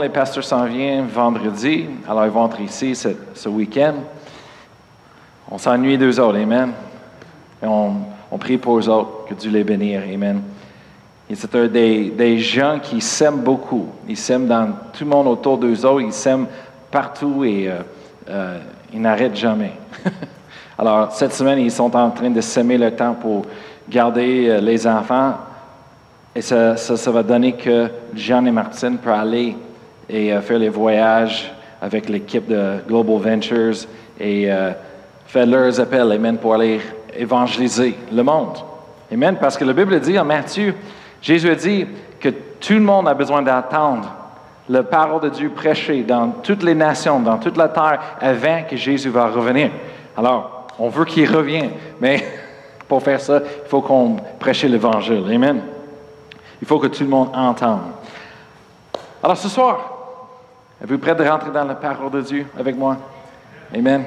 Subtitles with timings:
[0.00, 3.94] les pasteurs s'en viennent vendredi, alors ils vont être ici ce, week-end.
[5.50, 6.72] On s'ennuie d'eux autres, Amen.
[7.62, 10.42] Et on, prie pour eux autres, que Dieu les bénisse, Amen.
[11.34, 13.86] C'est des, des, gens qui s'aiment beaucoup.
[14.08, 16.46] Ils s'aiment dans tout le monde autour d'eux autres, ils s'aiment
[16.90, 17.80] partout et euh,
[18.30, 18.58] euh,
[18.92, 19.72] ils n'arrêtent jamais.
[20.78, 23.44] alors, cette semaine, ils sont en train de s'aimer le temps pour
[23.88, 25.34] garder euh, les enfants
[26.34, 29.56] et ça, ça, va donner que Jean et Martine peuvent aller
[30.08, 31.52] et faire les voyages
[31.82, 33.74] avec l'équipe de Global Ventures
[34.20, 34.48] et
[35.26, 36.80] faire leurs appels, Amen, pour aller
[37.18, 38.58] évangéliser le monde.
[39.12, 40.74] Amen, parce que la Bible dit en Matthieu,
[41.20, 41.86] Jésus a dit
[42.20, 44.08] que tout le monde a besoin d'attendre
[44.68, 48.76] la parole de Dieu prêchée dans toutes les nations, dans toute la terre, avant que
[48.76, 49.70] Jésus va revenir.
[50.16, 52.24] Alors, on veut qu'il revienne, mais
[52.88, 55.24] pour faire ça, il faut qu'on prêche l'Évangile.
[55.32, 55.62] Amen.
[56.60, 57.80] Il faut que tout le monde entende.
[59.22, 59.78] Alors ce soir,
[60.82, 62.96] êtes-vous prêt de rentrer dans la parole de Dieu avec moi?
[63.74, 64.04] Amen.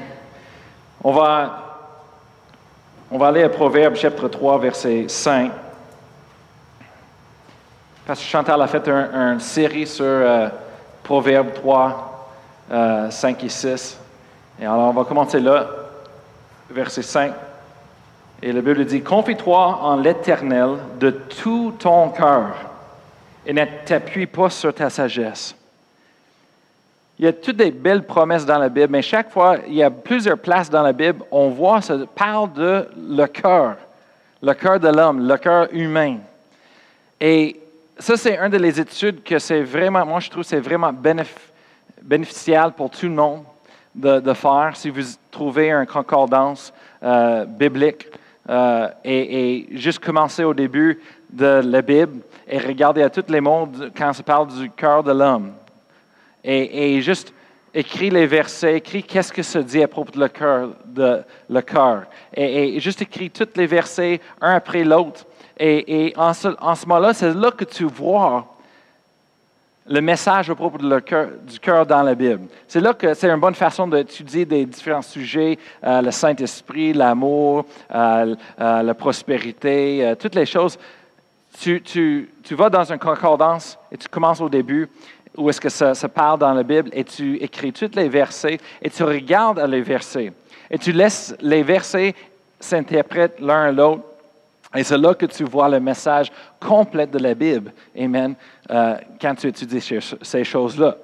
[1.04, 1.71] On va,
[3.12, 5.52] on va aller à Proverbe chapitre 3, verset 5.
[8.08, 10.48] Parce que Chantal a fait une série sur euh,
[11.04, 12.30] Proverbe 3,
[12.70, 14.00] 5 euh, et 6.
[14.62, 15.68] Et alors on va commencer là,
[16.70, 17.34] verset 5.
[18.42, 22.56] Et la Bible dit, confie-toi en l'Éternel de tout ton cœur
[23.46, 25.54] et ne t'appuie pas sur ta sagesse.
[27.22, 29.84] Il y a toutes des belles promesses dans la Bible, mais chaque fois, il y
[29.84, 33.76] a plusieurs places dans la Bible, on voit, ça parle de le cœur,
[34.42, 36.18] le cœur de l'homme, le cœur humain.
[37.20, 37.60] Et
[38.00, 40.92] ça, c'est une des études que c'est vraiment, moi je trouve, c'est vraiment
[42.02, 43.44] bénéficial pour tout le monde
[43.94, 44.72] de, faire.
[44.74, 46.74] Si vous trouvez une concordance
[47.04, 48.08] euh, biblique,
[48.50, 51.00] euh, et, juste commencer au début
[51.30, 55.12] de la Bible et regarder à tous les mondes quand ça parle du cœur de
[55.12, 55.52] l'homme.
[56.44, 57.34] Et, juste
[57.74, 60.70] écrire les versets, écrire qu'est-ce que ça dit à propos de le cœur.
[61.50, 62.04] Le cœur.
[62.34, 65.26] Et, juste écrire tous les versets un après l'autre.
[65.58, 68.48] Et, en ce, en ce moment-là, c'est là que tu vois
[69.88, 72.48] le message à propos du cœur dans la Bible.
[72.68, 77.66] C'est là que c'est une bonne façon d'étudier des différents sujets, euh, le Saint-Esprit, l'amour,
[77.94, 80.78] euh, euh, la prospérité, toutes les choses.
[81.60, 84.90] Tu, vas dans une concordance et tu commences au début,
[85.38, 88.60] où est-ce que ça, ça, parle dans la Bible, et tu écris tous les versets,
[88.82, 90.34] et tu regardes les versets,
[90.70, 92.16] et tu laisses les versets
[92.60, 94.04] s'interpréter l'un à l'autre
[94.74, 97.74] et c'est là que tu vois le message complet de la Bible.
[97.98, 98.36] Amen.
[98.70, 100.96] Euh, quand tu étudies ces choses-là.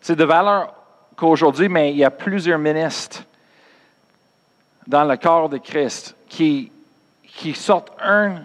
[0.00, 0.72] C'est de valeur
[1.16, 3.24] qu'aujourd'hui, mais il y a plusieurs ministres
[4.86, 6.70] dans le corps de Christ qui,
[7.26, 8.36] qui sortent un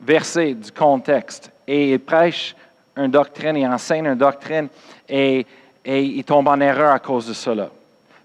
[0.00, 2.56] verset du contexte et ils prêchent
[2.96, 4.68] une doctrine, ils enseignent une doctrine
[5.08, 5.46] et,
[5.84, 7.68] et ils tombent en erreur à cause de cela.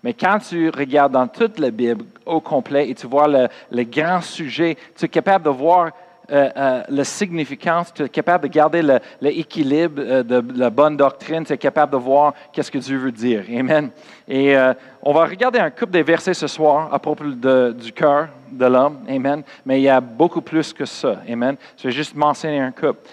[0.04, 3.84] Mais quand tu regardes dans toute la Bible au complet et tu vois le, le
[3.84, 5.92] grand sujet, tu es capable de voir
[6.32, 8.82] euh, euh, la significance, tu es capable de garder
[9.20, 13.12] l'équilibre euh, de la bonne doctrine, tu es capable de voir qu'est-ce que Dieu veut
[13.12, 13.44] dire.
[13.50, 13.90] Amen.
[14.30, 14.56] Et
[15.04, 19.00] on va regarder un couple des versets ce soir à propos du cœur de l'homme.
[19.10, 19.44] Amen.
[19.66, 21.18] Mais il y a beaucoup plus que ça.
[21.30, 21.58] Amen.
[21.78, 23.10] Je vais juste mentionner un couple.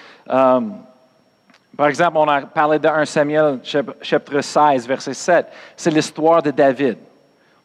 [1.77, 3.61] Par exemple, on a parlé de 1 Samuel
[4.03, 5.47] chapitre 16, verset 7.
[5.77, 6.99] C'est l'histoire de David.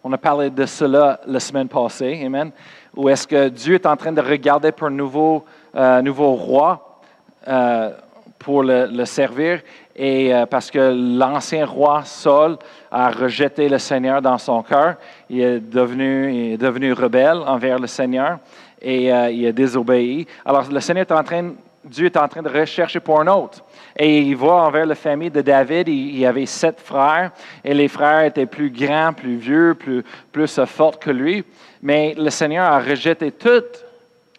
[0.04, 2.52] On a parlé de cela la semaine passée, Amen.
[2.96, 7.00] Où est-ce que Dieu est en train de regarder pour un nouveau, euh, nouveau roi
[7.48, 7.92] euh,
[8.38, 9.62] pour le, servir.
[9.96, 12.58] Et euh, parce que l'ancien roi Saul
[12.92, 14.96] a rejeté le Seigneur dans son cœur,
[15.30, 18.40] il est devenu, il est devenu rebelle envers le Seigneur
[18.82, 20.28] et il a désobéi.
[20.46, 21.52] Alors le Seigneur est en train
[21.86, 23.64] Dieu est en train de rechercher pour un autre.
[23.96, 25.88] Et il va envers la famille de David.
[25.88, 27.32] Il, y avait sept frères.
[27.64, 31.44] Et les frères étaient plus grands, plus vieux, plus, plus forts que lui.
[31.82, 33.84] Mais le Seigneur a rejeté tous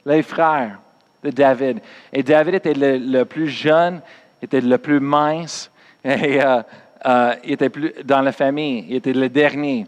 [0.04, 0.78] les frères
[1.22, 1.80] de David.
[2.12, 4.00] Et David était le, plus jeune,
[4.42, 5.70] était le plus mince.
[6.04, 6.62] Et euh,
[7.06, 8.86] euh, il était plus dans la famille.
[8.88, 9.86] Il était le dernier.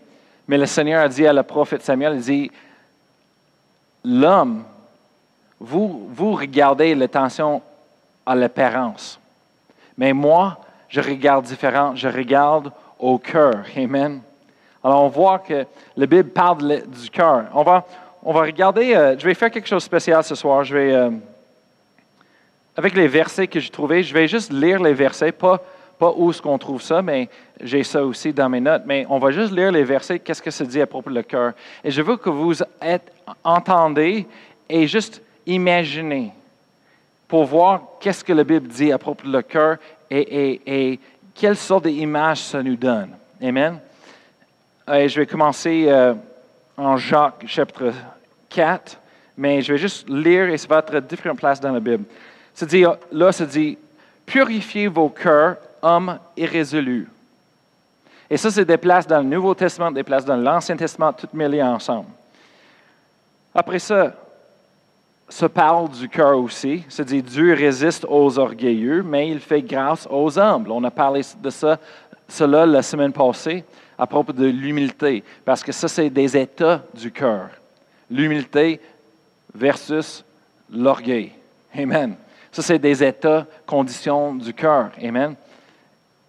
[0.49, 2.51] Mais le Seigneur a dit à le prophète Samuel, il dit,
[4.05, 4.65] l'homme
[5.59, 7.63] vous, vous regardez l'attention
[8.25, 9.19] à l'apparence.
[9.97, 10.59] Mais moi,
[10.89, 11.95] je regarde différent.
[11.95, 13.65] Je regarde au cœur.
[13.77, 14.21] Amen.
[14.83, 15.67] Alors, on voit que
[15.97, 17.47] la Bible parle du cœur.
[17.55, 17.85] On va,
[18.23, 20.65] on va regarder, euh, je vais faire quelque chose de spécial ce soir.
[20.65, 21.11] Je vais, euh,
[22.77, 25.61] avec les versets que j'ai trouvés, je vais juste lire les versets, pas,
[25.99, 27.29] pas où est-ce qu'on trouve ça, mais
[27.61, 28.83] j'ai ça aussi dans mes notes.
[28.87, 31.53] Mais on va juste lire les versets, qu'est-ce que ça dit à propos le cœur.
[31.83, 33.13] Et je veux que vous êtes,
[33.43, 34.27] entendez
[34.69, 36.33] et juste imaginez
[37.29, 39.79] pour voir qu'est-ce que la Bible dit à propos le cœur
[40.11, 41.01] et,
[41.35, 43.11] quelle sorte d'image ça nous donne.
[43.43, 43.79] Amen.
[44.91, 46.15] Et je vais commencer euh,
[46.77, 47.93] en Jacques chapitre
[48.49, 48.99] 4,
[49.37, 52.05] mais je vais juste lire et ça va être à différentes places dans la Bible.
[52.55, 53.77] Ça dit, là, ça dit,
[54.25, 57.09] purifiez vos cœurs, hommes irrésolus.
[58.31, 61.35] Et ça, c'est des places dans le Nouveau Testament, des places dans l'Ancien Testament, toutes
[61.35, 62.09] mêlées ensemble.
[63.55, 64.13] Après ça,
[65.29, 66.85] se parle du cœur aussi.
[66.99, 70.71] Dit Dieu résiste aux orgueilleux, mais il fait grâce aux humbles.
[70.71, 71.79] On a parlé de ça,
[72.29, 73.65] cela la semaine passée
[73.99, 77.49] à propos de l'humilité, parce que ça, c'est des états du cœur.
[78.11, 78.81] L'humilité
[79.55, 80.23] versus
[80.71, 81.33] l'orgueil.
[81.75, 82.15] Amen.
[82.53, 84.91] Ça, c'est des états, conditions du cœur.
[85.03, 85.35] Amen.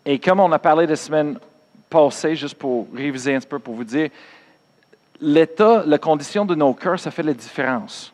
[0.06, 1.38] Et comme on a parlé la semaine
[1.90, 4.10] passée, juste pour réviser un petit peu, pour vous dire,
[5.20, 8.14] l'état, la condition de nos cœurs, ça fait la différence.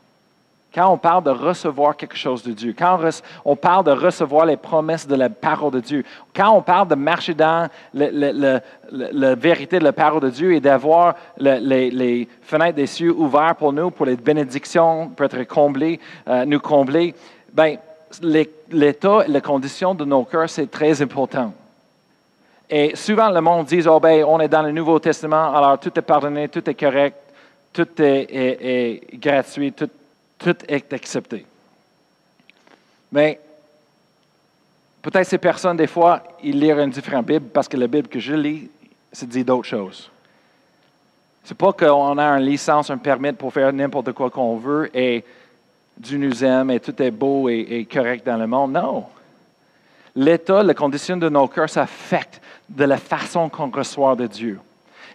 [0.74, 3.00] Quand on parle de recevoir quelque chose de Dieu, quand
[3.46, 6.04] on, parle de recevoir les promesses de la parole de Dieu,
[6.36, 11.14] quand on parle de marcher dans la vérité de la parole de Dieu et d'avoir
[11.38, 16.44] le- les, fenêtres des cieux ouvertes pour nous, pour les bénédictions, pour être comblées, euh,
[16.46, 17.14] nous combler,
[18.22, 21.54] les- l'état et la condition de nos cœurs, c'est très important.
[22.68, 25.92] Et souvent, le monde dit, oh, ben, on est dans le Nouveau Testament, alors tout
[25.96, 27.16] est pardonné, tout est correct,
[27.72, 28.58] tout est, est-
[29.14, 29.90] est gratuit, tout,
[30.38, 31.46] tout est accepté.
[33.12, 33.40] Mais
[35.02, 38.20] peut-être ces personnes, des fois, ils lisent une différente Bible parce que la Bible que
[38.20, 38.70] je lis,
[39.12, 40.10] ça dit d'autres choses.
[41.44, 45.24] C'est pas qu'on a une licence, un permis pour faire n'importe quoi qu'on veut et
[45.98, 48.72] Dieu nous aime et tout est beau et, et correct dans le monde.
[48.72, 49.06] Non.
[50.16, 54.60] L'état, la condition de nos cœurs s'affecte de la façon qu'on reçoit de Dieu.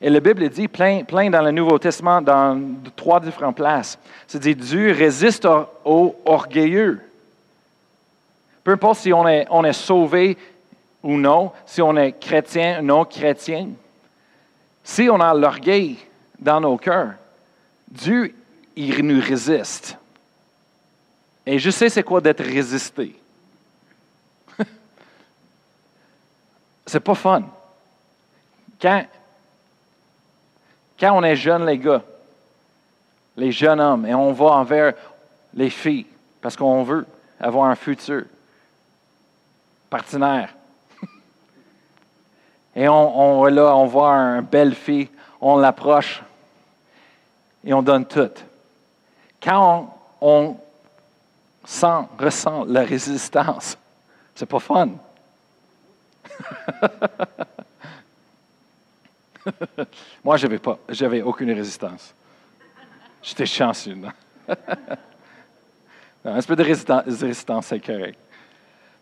[0.00, 2.60] Et la Bible dit plein, plein dans le Nouveau Testament, dans
[2.94, 3.98] trois différentes places.
[4.26, 7.00] Ça dit Dieu résiste au- aux orgueilleux.
[8.62, 10.36] Peu importe si on est, on est sauvé
[11.02, 13.70] ou non, si on est chrétien ou non chrétien,
[14.84, 15.98] si on a l'orgueil
[16.38, 17.12] dans nos cœurs,
[17.90, 18.34] Dieu,
[18.76, 19.96] il nous résiste.
[21.44, 23.18] Et je sais c'est quoi d'être résisté.
[26.86, 27.42] c'est pas fun.
[28.80, 29.04] Quand,
[30.98, 32.02] quand on est jeune, les gars,
[33.36, 34.94] les jeunes hommes, et on va envers
[35.54, 36.06] les filles,
[36.40, 37.06] parce qu'on veut
[37.40, 38.24] avoir un futur
[39.88, 40.54] partenaire.
[42.76, 45.08] Et on, là, voit une belle fille,
[45.40, 46.22] on l'approche
[47.64, 48.30] et on donne tout.
[49.42, 50.56] Quand on, on
[51.64, 53.76] sent, ressent la résistance,
[54.34, 54.90] c'est pas fun.
[60.24, 62.14] Moi, je n'avais pas, j'avais aucune résistance.
[63.22, 63.94] J'étais chanceux.
[63.94, 64.10] Non?
[66.24, 68.18] Un peu de résistance, c'est correct.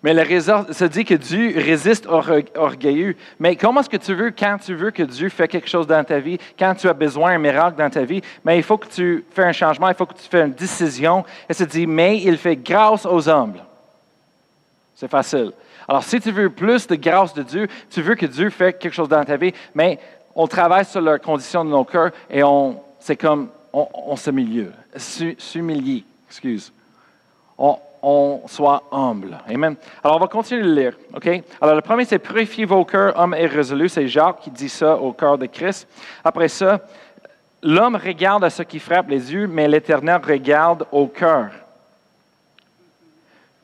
[0.02, 3.16] Mais le résor- ça dit que Dieu résiste orgue- orgueilleux.
[3.40, 6.04] Mais comment est-ce que tu veux, quand tu veux que Dieu fait quelque chose dans
[6.04, 8.88] ta vie, quand tu as besoin d'un miracle dans ta vie, mais il faut que
[8.88, 11.24] tu fasses un changement, il faut que tu fasses une décision.
[11.48, 13.64] Et ça dit, mais il fait grâce aux humbles.
[14.94, 15.52] C'est facile.
[15.88, 18.94] Alors, si tu veux plus de grâce de Dieu, tu veux que Dieu fasse quelque
[18.94, 19.98] chose dans ta vie, mais
[20.36, 24.68] on travaille sur la condition de nos cœurs et on, c'est comme, on, on s'humilie,
[24.96, 26.72] s'humilie, excuse.
[27.58, 29.36] On, soit humble.
[29.48, 29.74] Amen.
[30.04, 30.96] Alors, on va continuer de lire.
[31.12, 31.28] OK?
[31.60, 33.88] Alors, le premier, c'est purifier vos cœurs, hommes irrésolus.
[33.88, 35.88] C'est Jacques qui dit ça au cœur de Christ.
[36.22, 36.80] Après ça,
[37.64, 41.50] l'homme regarde à ce qui frappe les yeux, mais l'Éternel regarde au cœur.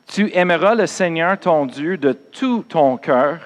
[0.07, 3.39] Tu aimeras le Seigneur ton Dieu de tout ton cœur.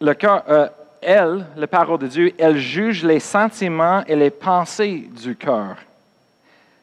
[0.00, 0.68] Le cœur, euh,
[1.02, 5.76] elle, la parole de Dieu, elle juge les sentiments et les pensées du cœur.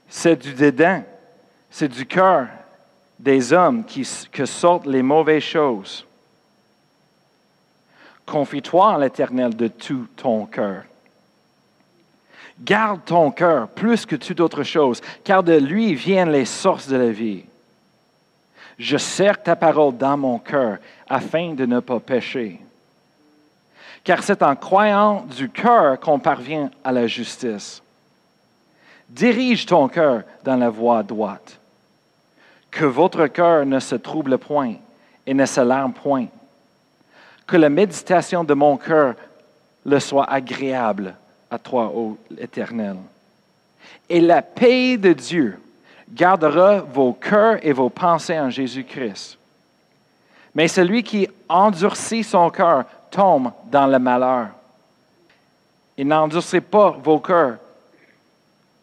[0.08, 1.04] C'est du dédain,
[1.70, 2.48] c'est du cœur
[3.18, 3.84] des hommes
[4.32, 6.06] que sortent les mauvaises choses.
[8.26, 10.84] Confie-toi en l'Éternel de tout ton cœur.
[12.62, 16.98] Garde ton cœur plus que toute autre chose, car de lui viennent les sources de
[16.98, 17.46] la vie.
[18.78, 22.60] Je serre ta parole dans mon cœur afin de ne pas pécher.
[24.04, 27.82] Car c'est en croyant du cœur qu'on parvient à la justice.
[29.10, 31.60] Dirige ton cœur dans la voie droite.
[32.72, 34.76] Que votre cœur ne se trouble point
[35.26, 36.28] et ne s'alarme point.
[37.48, 39.16] Que la méditation de mon cœur
[39.86, 41.16] le soit agréable
[41.50, 42.98] à toi, ô Éternel.
[44.08, 45.60] Et la paix de Dieu
[46.12, 49.38] gardera vos cœurs et vos pensées en Jésus-Christ.
[50.56, 54.48] Mais celui qui endurcit son cœur tombe dans le malheur.
[55.98, 57.58] Et n'endurcez pas vos cœurs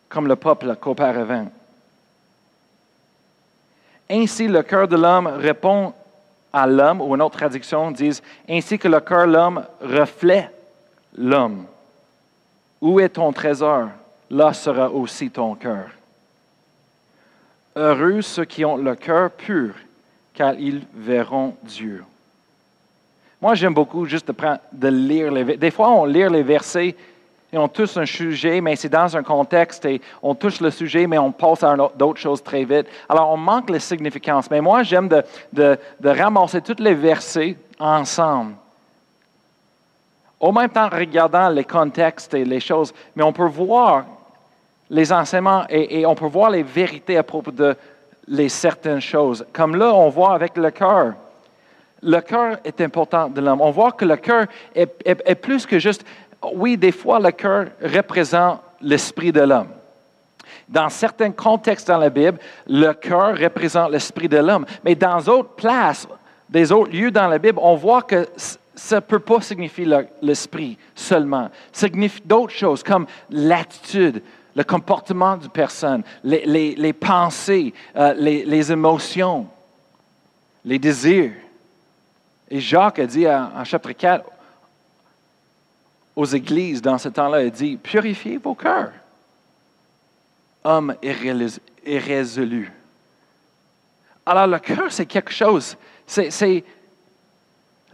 [0.08, 1.46] comme le peuple qu'auparavant.
[4.08, 5.92] Ainsi, le cœur de l'homme répond
[6.52, 10.52] à l'homme, ou une autre traduction dit Ainsi que le cœur de l'homme reflète
[11.16, 11.66] l'homme.
[12.80, 13.88] Où est ton trésor?
[14.30, 15.90] Là sera aussi ton cœur.
[17.74, 19.74] Heureux ceux qui ont le cœur pur,
[20.34, 22.04] car ils verront Dieu.
[23.46, 26.96] Moi, j'aime beaucoup juste de, prendre, de lire les Des fois, on lit les versets
[27.52, 31.06] et on touche un sujet, mais c'est dans un contexte et on touche le sujet,
[31.06, 32.88] mais on passe à d'autres choses très vite.
[33.08, 34.50] Alors, on manque la significance.
[34.50, 35.08] Mais moi, j'aime
[35.52, 38.54] de, ramasser tous les versets ensemble.
[40.40, 44.06] Au même temps, regardant les contextes et les choses, mais on peut voir
[44.90, 47.76] les enseignements et, on peut voir les vérités à propos de
[48.26, 49.46] les certaines choses.
[49.52, 51.12] Comme là, on voit avec le cœur.
[52.02, 53.60] Le cœur est important de l'homme.
[53.60, 56.04] On voit que le cœur est, plus que juste,
[56.54, 59.68] oui, des fois, le cœur représente l'esprit de l'homme.
[60.68, 64.66] Dans certains contextes dans la Bible, le cœur représente l'esprit de l'homme.
[64.84, 66.06] Mais dans d'autres places,
[66.48, 68.26] des autres lieux dans la Bible, on voit que
[68.76, 69.86] ça ne peut pas signifier
[70.20, 71.48] l'esprit seulement.
[71.72, 74.22] Ça signifie d'autres choses comme l'attitude,
[74.54, 79.46] le comportement d'une personne, les, pensées, euh, les, émotions,
[80.64, 81.32] les désirs.
[82.48, 84.30] Et Jacques a dit en, chapitre 4
[86.14, 88.92] aux églises dans ce temps-là, il dit, purifiez vos cœurs,
[90.64, 90.96] hommes
[91.84, 92.72] irrésolus.
[94.24, 95.76] Alors le cœur, c'est quelque chose,
[96.06, 96.64] c'est,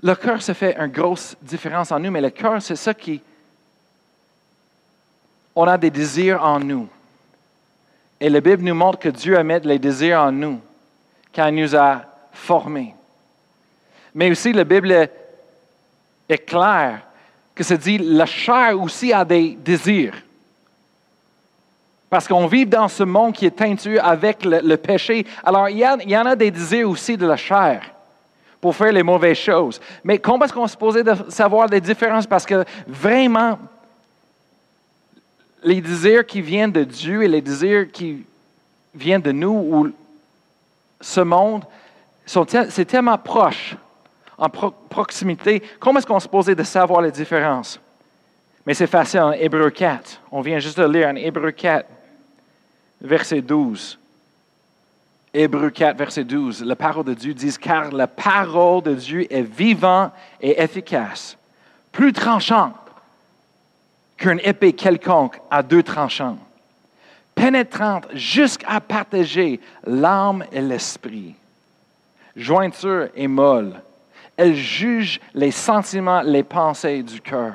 [0.02, 3.20] le cœur, ça fait une grosse différence en nous, mais le cœur, c'est ça qui,
[5.54, 6.88] on a des désirs en nous.
[8.20, 10.60] Et la Bible nous montre que Dieu a mis les désirs en nous
[11.34, 12.94] quand il nous a formés.
[14.14, 15.08] Mais aussi, la Bible
[16.28, 17.00] est claire
[17.54, 20.14] que ça dit la chair aussi a des désirs.
[22.08, 25.26] Parce qu'on vit dans ce monde qui est teintu avec le, péché.
[25.42, 27.82] Alors, il y, il y, en a des désirs aussi de la chair
[28.60, 29.80] pour faire les mauvaises choses.
[30.04, 32.26] Mais comment est-ce qu'on se posait de savoir les différences?
[32.26, 33.58] Parce que vraiment,
[35.64, 38.24] les désirs qui viennent de Dieu et les désirs qui
[38.94, 39.92] viennent de nous ou
[41.00, 41.64] ce monde,
[42.26, 43.74] c'est tellement proche,
[44.42, 45.62] en proximité.
[45.78, 47.80] Comment est-ce qu'on se posait de savoir les différences?
[48.66, 50.20] Mais c'est facile en Hébreu 4.
[50.32, 51.86] On vient juste de lire en Hébreu 4,
[53.00, 53.98] verset 12.
[55.32, 56.64] Hébreu 4, verset 12.
[56.64, 61.38] La parole de Dieu dit Car la parole de Dieu est vivante et efficace,
[61.92, 62.74] plus tranchante
[64.16, 66.38] qu'une épée quelconque à deux tranchants,
[67.36, 71.36] pénétrante jusqu'à partager l'âme et l'esprit,
[72.34, 73.80] jointure et molle.
[74.42, 77.54] Elle juge les sentiments, les pensées du cœur.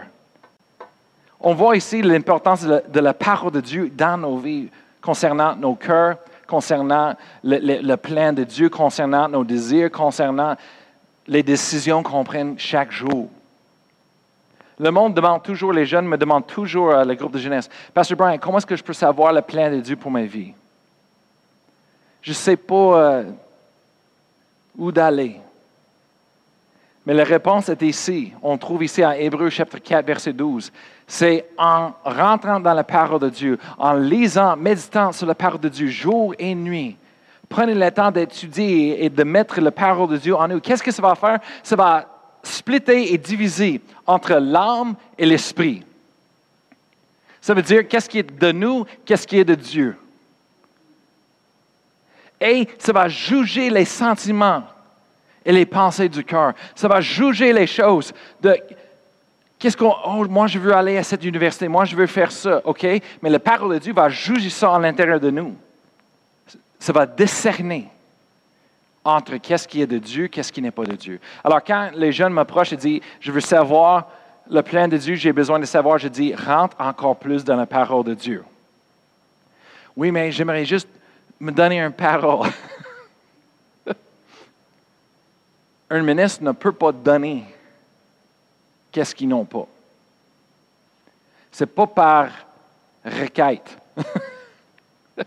[1.42, 4.70] On voit ici l'importance de, la parole de Dieu dans nos vies
[5.02, 6.16] concernant nos cœurs,
[6.48, 7.14] concernant
[7.44, 10.56] le, plan de Dieu, concernant nos désirs, concernant
[11.28, 13.28] les décisions qu'on prend chaque jour.
[14.80, 18.38] Le monde demande toujours, les jeunes me demandent toujours, le groupe de jeunesse, Pasteur Brian,
[18.38, 20.54] comment est-ce que je peux savoir le plan de Dieu pour ma vie?
[22.22, 23.24] Je ne sais pas euh,
[24.78, 25.42] où d'aller.
[27.08, 28.34] Mais la réponse est ici.
[28.44, 30.74] On trouve ici en Hébreu chapitre 4, verset 12.
[31.08, 35.70] C'est en rentrant dans la parole de Dieu, en lisant, méditant sur la parole de
[35.70, 36.98] Dieu jour et nuit.
[37.48, 40.60] Prenez le temps d'étudier et de mettre la parole de Dieu en nous.
[40.60, 41.40] Qu'est-ce que ça va faire?
[41.64, 42.10] Ça va
[42.44, 45.86] splitter et diviser entre l'âme et l'esprit.
[47.40, 49.96] Ça veut dire qu'est-ce qui est de nous, qu'est-ce qui est de Dieu?
[52.42, 54.64] Et ça va juger les sentiments
[55.48, 56.54] et les pensées du cœur.
[56.76, 58.56] Ça va juger les choses de
[59.58, 62.62] qu'est-ce qu'on oh, moi je veux aller à cette université, moi je veux faire ça,
[62.66, 62.86] OK?
[63.22, 65.56] Mais la parole de Dieu va juger ça à l'intérieur de nous.
[66.78, 67.88] Ça va discerner
[69.06, 71.22] entre qu'est-ce qui est de Dieu, qu'est-ce qui n'est pas de Dieu.
[71.46, 74.10] Alors quand les jeunes m'approchent et disent, je veux savoir
[74.52, 77.66] le plan de Dieu, j'ai besoin de savoir, je dis, rentre encore plus dans la
[77.66, 78.44] parole de Dieu.
[79.96, 80.90] Oui, mais j'aimerais juste
[81.40, 82.50] me donner une parole.
[85.90, 87.46] un ministre ne peut pas donner
[88.92, 89.68] qu'est-ce qu'ils n'ont pas.
[91.52, 92.30] Ce n'est pas par
[93.06, 93.78] requête.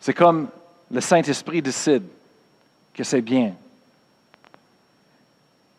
[0.00, 0.48] C'est comme
[0.90, 2.04] le Saint-Esprit décide
[2.94, 3.54] que c'est bien.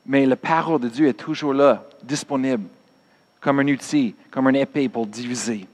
[0.06, 2.68] Mais la parole de Dieu est toujours là, disponible,
[3.40, 5.66] comme un outil, comme une épée pour diviser.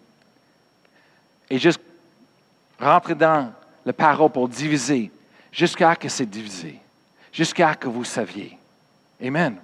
[1.49, 1.81] Et juste
[2.79, 3.51] rentrer dans
[3.85, 5.11] la parole pour diviser,
[5.51, 6.79] jusqu'à ce que c'est divisé,
[7.33, 8.57] jusqu'à ce que vous saviez.
[9.21, 9.57] Amen.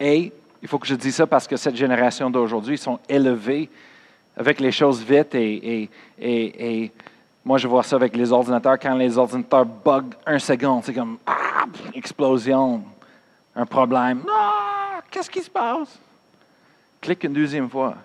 [0.00, 0.32] Et
[0.62, 3.68] il faut que je dise ça parce que cette génération d'aujourd'hui sont élevés
[4.36, 5.90] avec les choses vite et,
[7.44, 8.78] moi je vois ça avec les ordinateurs.
[8.78, 12.82] Quand les ordinateurs bug un seconde, c'est comme ah, explosion,
[13.54, 14.22] un problème.
[14.30, 15.98] Ah, qu'est-ce qui se passe?
[17.00, 17.96] Clique une deuxième fois.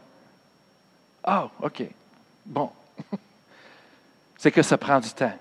[1.27, 1.84] Oh, OK.
[2.46, 2.70] Bon.
[4.38, 5.34] c'est que ça prend du temps.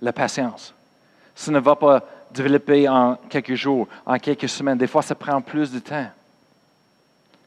[0.00, 0.74] La patience.
[1.34, 4.78] Ça ne va pas développer en quelques jours, en quelques semaines.
[4.78, 6.06] Des fois, ça prend plus de temps.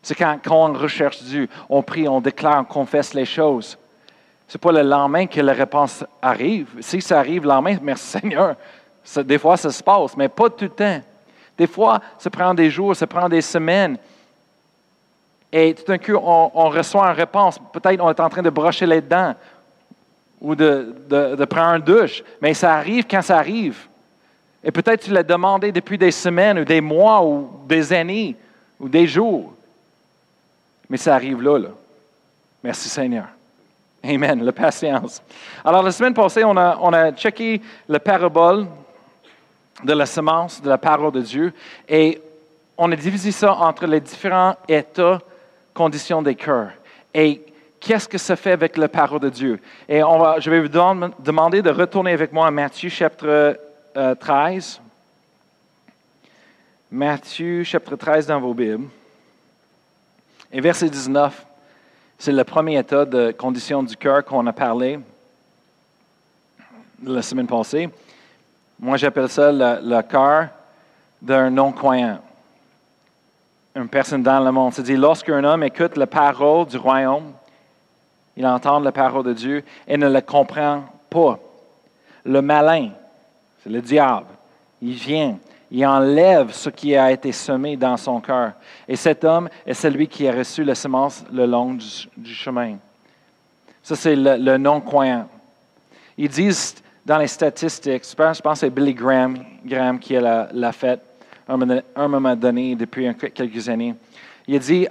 [0.02, 3.78] C'est quand, on recherche Dieu, on prie, on déclare, on confesse les choses.
[4.48, 6.68] Ce n'est pas le lendemain que la réponse arrive.
[6.80, 8.56] Si ça arrive le lendemain, merci Seigneur.
[9.18, 11.02] des fois, ça se passe, mais pas tout le temps.
[11.58, 13.98] Des fois, ça prend des jours, ça prend des semaines.
[15.52, 17.60] Et tout d'un coup, on, reçoit une réponse.
[17.74, 19.36] Peut-être on est en train de brocher les dents
[20.42, 23.88] ou de, de prendre une douche, mais ça arrive quand ça arrive.
[24.64, 28.36] Et peut-être tu l'as demandé depuis des semaines ou des mois ou des années
[28.80, 29.54] ou des jours.
[30.90, 31.70] Mais ça arrive là, là.
[32.64, 33.28] Merci Seigneur.
[34.04, 35.22] Amen, la patience.
[35.64, 38.66] Alors, la semaine passée, on a, on a checké la parabole
[39.84, 41.54] de la semence, de la parole de Dieu,
[41.88, 42.22] et
[42.78, 45.20] on a divisé ça entre les différents états,
[45.74, 46.72] conditions des cœurs.
[47.14, 47.42] Et
[47.80, 49.60] qu'est-ce que ça fait avec la parole de Dieu?
[49.88, 53.58] Et je vais vous demander de retourner avec moi à Matthieu chapitre
[54.20, 54.80] 13.
[54.80, 54.84] Euh,
[56.92, 58.88] Matthieu chapitre 13 dans vos Bibles.
[60.52, 61.46] Et verset 19,
[62.18, 65.00] c'est le premier état de condition du cœur qu'on a parlé
[67.04, 67.90] la semaine passée.
[68.80, 70.48] Moi, j'appelle ça le, cœur
[71.22, 72.20] d'un non-croyant.
[73.76, 74.74] Une personne dans le monde.
[74.74, 77.34] C'est-à-dire, lorsqu'un homme écoute la parole du royaume,
[78.40, 81.38] il entend la parole de Dieu et ne la comprend pas.
[82.24, 82.92] Le malin,
[83.62, 84.28] c'est le diable.
[84.82, 85.38] Il vient,
[85.70, 88.54] il enlève ce qui a été semé dans son cœur.
[88.88, 91.74] Et cet homme est celui qui a reçu la semence le long
[92.16, 92.78] du, chemin.
[93.84, 95.28] Ça, c'est le, non-croyant.
[96.18, 96.76] Ils disent
[97.06, 101.02] dans les statistiques, je pense que c'est Billy Graham, qui l'a fait
[101.46, 103.96] un moment donné, depuis quelques années.
[104.48, 104.88] Il dit,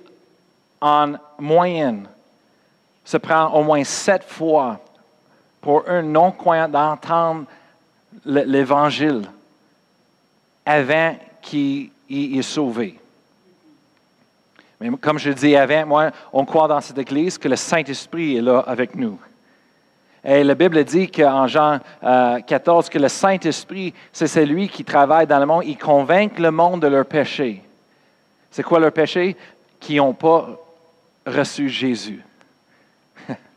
[0.83, 2.09] en moyenne,
[3.09, 4.81] ça prend au moins sept fois
[5.63, 7.47] pour un non-croyant d'entendre
[8.27, 9.23] l'Évangile
[10.67, 13.01] avant qu'il est sauvé.
[14.79, 18.43] Mais comme je dis avant, moi, on croit dans cette Église que le Saint-Esprit est
[18.43, 19.19] là avec nous.
[20.23, 25.27] Et la Bible dit qu'en Jean 14, euh, que le Saint-Esprit, c'est celui qui travaille
[25.27, 27.63] dans le monde, il convainc le monde de leur péché.
[28.51, 29.35] C'est quoi leur péché?
[29.81, 30.47] Qui n'ont pas
[31.25, 32.23] reçu Jésus.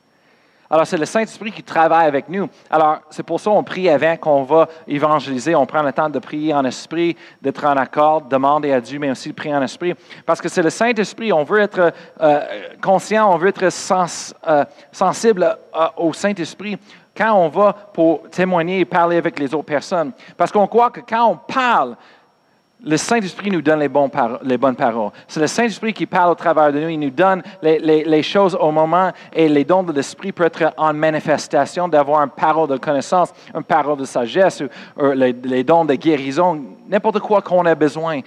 [0.72, 2.48] Alors, c'est le Saint-Esprit qui travaille avec nous.
[2.70, 5.54] Alors, c'est pour ça qu'on prie avant qu'on va évangéliser.
[5.54, 9.12] On prend le temps de prier en esprit, d'être en accord, demander à Dieu, mais
[9.12, 9.94] aussi de prier en esprit.
[10.26, 11.34] Parce que c'est le Saint-Esprit.
[11.34, 12.40] On veut être euh,
[12.82, 16.78] conscient, on veut être euh, sensible euh, au Saint-Esprit
[17.18, 20.14] quand on va pour témoigner et parler avec les autres personnes.
[20.38, 21.98] Parce qu'on croit que quand on parle,
[22.84, 25.12] le Saint-Esprit nous donne les, bonnes paroles.
[25.28, 26.90] C'est le Saint-Esprit qui parle au travers de nous.
[26.90, 30.94] Il nous donne les, choses au moment et les dons de l'Esprit peuvent être en
[30.94, 34.64] manifestation, d'avoir une parole de connaissance, une parole de sagesse,
[35.14, 38.22] les, dons de guérison, n'importe quoi qu'on a besoin.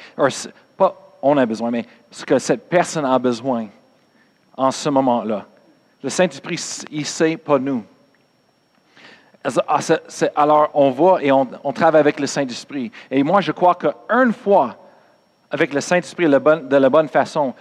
[0.77, 3.67] pas on a besoin, mais ce que cette personne a besoin
[4.57, 5.47] en ce moment-là.
[6.03, 7.83] Le Saint-Esprit, il sait pas nous.
[9.45, 9.79] Ah,
[10.37, 12.91] alors, on va et on, travaille avec le Saint-Esprit.
[13.11, 14.77] Et moi, je crois qu'une fois,
[15.51, 17.53] avec le Saint-Esprit de la bonne façon,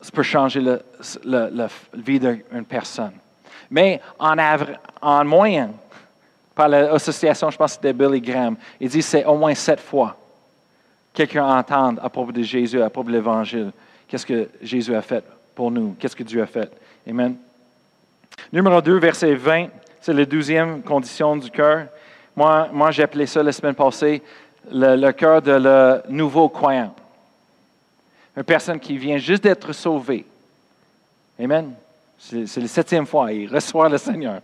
[0.00, 0.60] ça peut changer
[1.24, 3.12] la vie d'une personne.
[3.70, 4.36] Mais en,
[5.00, 5.72] en moyenne,
[6.54, 10.16] par l'association, je pense que c'était Billy Graham, il dit c'est au moins sept fois
[11.16, 13.72] quelqu'un entend à propos de Jésus, à propos de l'Évangile.
[14.06, 15.96] Qu'est-ce que Jésus a fait pour nous?
[15.98, 16.70] Qu'est-ce que Dieu a fait?
[17.08, 17.36] Amen.
[18.52, 19.68] Numéro 2, verset 20.
[20.06, 21.88] C'est la douzième condition du cœur.
[22.36, 24.22] Moi, moi j'ai appelé ça la semaine passée
[24.70, 26.94] le, cœur de le nouveau croyant.
[28.36, 30.24] Une personne qui vient juste d'être sauvée.
[31.40, 31.72] Amen.
[32.16, 34.42] C'est la septième fois, il reçoit le Seigneur.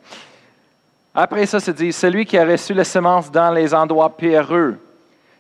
[1.15, 4.77] Après ça, c'est dit, celui qui a reçu la semence dans les endroits pierreux.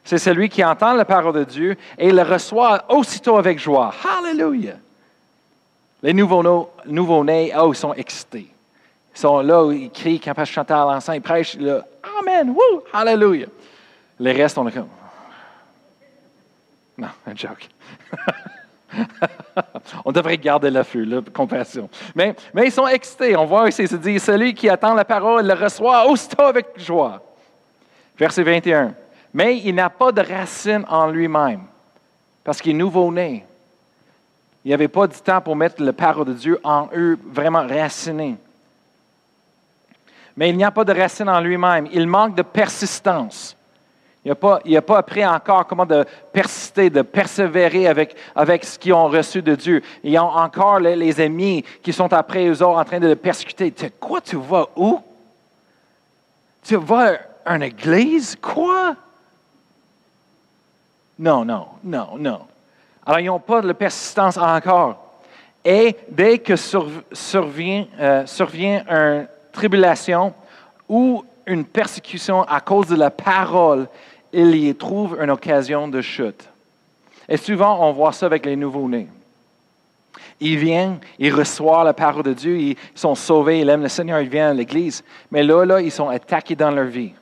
[0.04, 3.92] C'est celui qui entend la parole de Dieu et le reçoit aussitôt avec joie.
[4.08, 4.76] Hallelujah!
[6.00, 8.52] Les nouveaux-nés, oh, sont excités.
[9.14, 11.84] Ils sont là, ils crient quand Pasteur Chantal l'ensemble, ils prêchent, là,
[12.20, 13.46] Amen, woo, Hallelujah.
[14.18, 14.88] Les restes, on est comme,
[16.96, 17.68] Non, un joke.
[20.04, 21.88] on devrait garder l'affût, la compassion.
[22.14, 23.36] Mais, mais ils sont excités.
[23.36, 27.22] On voit ici, se dit, celui qui attend la parole le reçoit aussitôt avec joie.
[28.18, 28.94] Verset 21.
[29.34, 31.62] Mais il n'a pas de racine en lui-même,
[32.44, 33.44] parce qu'il est nouveau-né.
[34.64, 37.66] Il n'y avait pas du temps pour mettre la parole de Dieu en eux, vraiment
[37.66, 38.36] raciné.
[40.36, 41.88] Mais il n'y a pas de racine en lui-même.
[41.92, 43.56] Il manque de persistance.
[44.24, 48.92] Il n'a pas, pas, appris encore comment de persister, de persévérer avec, avec ce qu'ils
[48.92, 49.82] ont reçu de Dieu.
[50.04, 53.16] Il y a encore les, ennemis qui sont après eux autres en train de le
[53.16, 53.74] persécuter.
[53.98, 55.00] Quoi, tu vas où?
[56.62, 58.36] Tu vas à une église?
[58.40, 58.94] Quoi?
[61.18, 62.40] Non, non, non, non.
[63.04, 65.02] Alors, ils n'ont pas de persistance encore.
[65.64, 70.34] Et dès que survient, euh, survient une tribulation
[70.88, 73.88] ou une persécution à cause de la parole,
[74.32, 76.48] il y trouve une occasion de chute.
[77.28, 79.08] Et souvent, on voit ça avec les nouveaux-nés.
[80.40, 84.20] Ils viennent, ils reçoivent la parole de Dieu, ils sont sauvés, ils aiment le Seigneur,
[84.20, 85.04] ils viennent à l'Église.
[85.30, 87.12] Mais là, là, ils sont attaqués dans leur vie.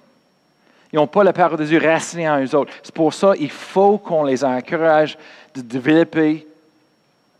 [0.92, 2.72] Ils n'ont pas la parole de Dieu racinée en eux autres.
[2.82, 5.18] C'est pour ça qu'il faut qu'on les encourage
[5.54, 6.46] de développer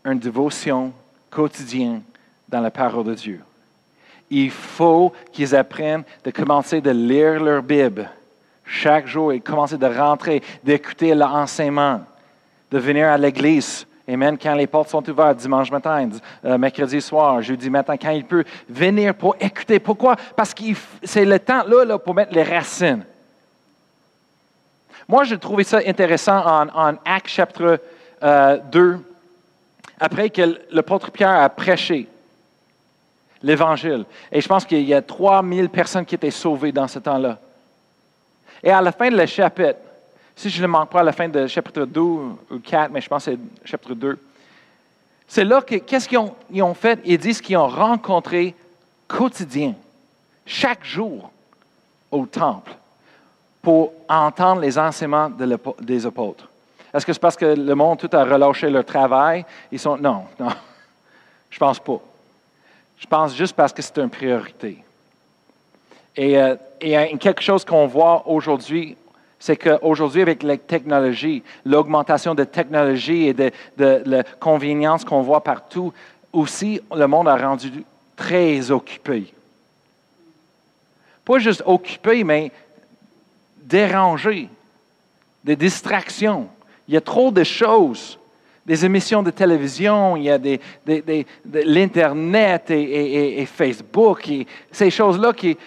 [0.05, 0.93] une dévotion
[1.29, 2.01] quotidienne
[2.47, 3.41] dans la parole de Dieu.
[4.31, 8.09] Il faut qu'ils apprennent de commencer de lire leur Bible
[8.65, 12.01] chaque jour et commencer de rentrer, d'écouter l'enseignement,
[12.71, 13.85] de venir à l'église.
[14.07, 14.37] Amen.
[14.41, 16.09] Quand les portes sont ouvertes, dimanche matin,
[16.45, 19.79] euh, mercredi soir, jeudi matin, quand il peut venir pour écouter.
[19.79, 20.15] Pourquoi?
[20.35, 20.63] Parce que
[21.03, 23.03] c'est le temps là, pour mettre les racines.
[25.07, 27.79] Moi, j'ai trouvé ça intéressant en, en Actes chapitre
[28.21, 28.97] 2, euh,
[29.99, 32.07] après que l'apôtre Pierre a prêché
[33.43, 34.05] l'Évangile.
[34.31, 37.37] Et je pense qu'il y a 3000 personnes qui étaient sauvées dans ce temps-là.
[38.63, 39.79] Et à la fin de la chapitre,
[40.35, 43.09] si je ne manque pas à la fin de chapitre 2 ou 4, mais je
[43.09, 44.19] pense que c'est chapitre 2,
[45.27, 46.99] c'est là que, qu'est-ce qu'ils ont, ils ont fait?
[47.05, 48.53] Ils disent qu'ils ont rencontré
[49.07, 49.75] quotidien,
[50.45, 51.31] chaque jour,
[52.11, 52.71] au temple,
[53.61, 55.29] pour entendre les enseignements
[55.79, 56.49] des apôtres.
[56.93, 59.45] Est-ce que c'est parce que le monde tout a relâché leur travail?
[59.71, 60.49] Ils sont, non, non,
[61.49, 62.01] je pense pas.
[63.01, 64.77] Je pense juste parce que c'est une priorité.
[66.15, 68.95] Et, euh, et quelque chose qu'on voit aujourd'hui,
[69.41, 75.91] c'est qu'aujourd'hui, avec la technologie, l'augmentation de technologie et de, la convenience qu'on voit partout,
[76.31, 77.83] aussi, le monde a rendu
[78.15, 79.33] très occupé.
[81.25, 82.51] Pas juste occupé, mais
[83.63, 84.47] dérangé,
[85.43, 86.47] des distractions.
[86.87, 88.19] Il y a trop de choses.
[88.65, 90.39] Des émissions de télévision, il y a
[91.65, 95.57] l'Internet et, Facebook, et ces choses-là qui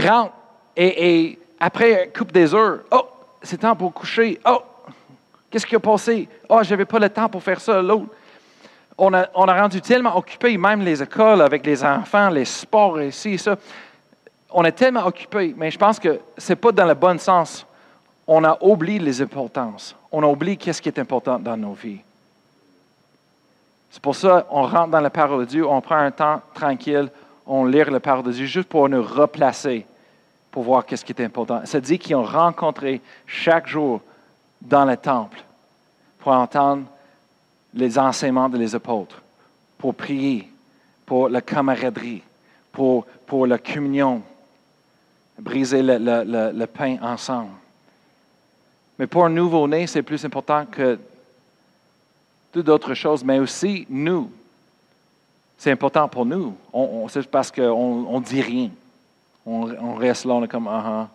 [0.00, 0.32] rentrent
[0.76, 3.06] et, après coupe des heures, oh,
[3.42, 4.38] c'est temps pour coucher.
[4.44, 4.62] Oh,
[5.50, 6.28] qu'est-ce qui a passé?
[6.48, 8.06] Oh, je n'avais pas le temps pour faire ça, l'autre.
[8.98, 13.00] On a, on a rendu tellement occupé, même les écoles avec les enfants, les sports
[13.00, 13.56] et ci, ça.
[14.50, 17.66] On est tellement occupé, mais je pense que ce n'est pas dans le bon sens.
[18.26, 19.94] On a oublié les importances.
[20.10, 22.00] On a oublié qu'est-ce qui est important dans nos vies.
[23.96, 27.08] C'est pour ça qu'on rentre dans la parole de Dieu, on prend un temps tranquille,
[27.46, 29.86] on lit la parole de Dieu juste pour nous replacer,
[30.50, 31.62] pour voir qu'est-ce qui est important.
[31.64, 34.02] Ça dit qu'ils ont rencontré chaque jour
[34.60, 35.42] dans le temple
[36.18, 36.82] pour entendre
[37.72, 39.22] les enseignements des apôtres,
[39.78, 40.46] pour prier,
[41.06, 42.22] pour la camaraderie,
[42.72, 44.20] pour, pour la communion,
[45.38, 47.48] briser le, le pain ensemble.
[48.98, 50.98] Mais pour un nouveau-né, c'est plus important que
[52.62, 54.30] d'autres choses, mais aussi nous.
[55.58, 56.54] C'est important pour nous.
[56.72, 58.70] On, c'est parce qu'on ne dit rien.
[59.46, 61.08] On, reste là, on est comme, ah, ah.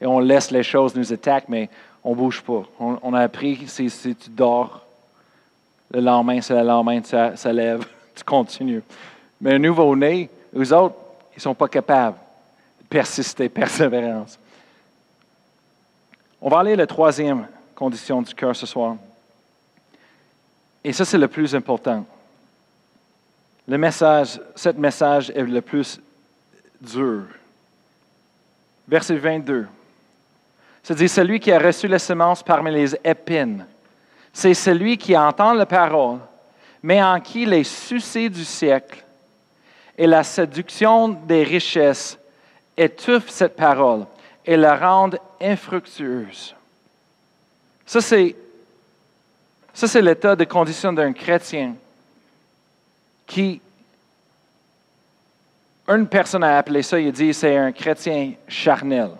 [0.00, 1.70] Et on laisse les choses nous attaquer, mais
[2.02, 2.62] on ne bouge pas.
[2.78, 4.84] On, a appris, si, si, tu dors,
[5.90, 8.82] le lendemain, c'est le lendemain, ça, ça lève, tu continues.
[9.40, 10.96] Mais un nouveau-né, eux autres,
[11.32, 12.16] ils ne sont pas capables
[12.80, 14.38] de persister, persévérance.
[16.42, 18.96] On va aller à la troisième condition du cœur ce soir.
[20.82, 22.06] Et ça, c'est le plus important.
[23.68, 26.00] Le message, ce message est le plus
[26.80, 27.24] dur.
[28.88, 29.66] Verset 22.
[30.82, 33.66] C'est dit celui qui a reçu la semence parmi les épines.
[34.32, 36.18] C'est celui qui entend la parole,
[36.82, 39.04] mais en qui les succès du siècle
[39.98, 42.18] et la séduction des richesses
[42.76, 44.06] étouffent cette parole
[44.46, 46.54] et la rendent infructueuse.
[47.84, 48.34] Ça, c'est,
[49.72, 51.74] ça, c'est l'état de condition d'un chrétien
[53.26, 53.60] qui,
[55.88, 59.10] une personne a appelé ça, il dit, c'est un chrétien charnel.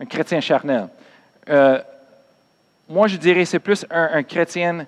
[0.00, 0.88] Un chrétien charnel.
[1.48, 1.80] Euh,
[2.88, 4.86] moi, je dirais c'est plus un, chrétien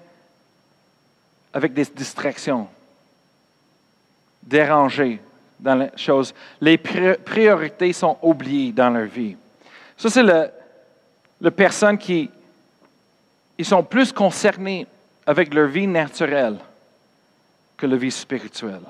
[1.53, 2.69] avec des distractions,
[4.43, 5.21] dérangé
[5.59, 6.35] dans les choses.
[6.61, 9.37] Les pri- priorités sont oubliées dans leur vie.
[9.97, 10.51] Ça, c'est le,
[11.41, 12.31] le personne qui
[13.59, 14.87] ils sont plus concernés
[15.27, 16.59] avec leur vie naturelle
[17.77, 18.83] que leur vie spirituelle.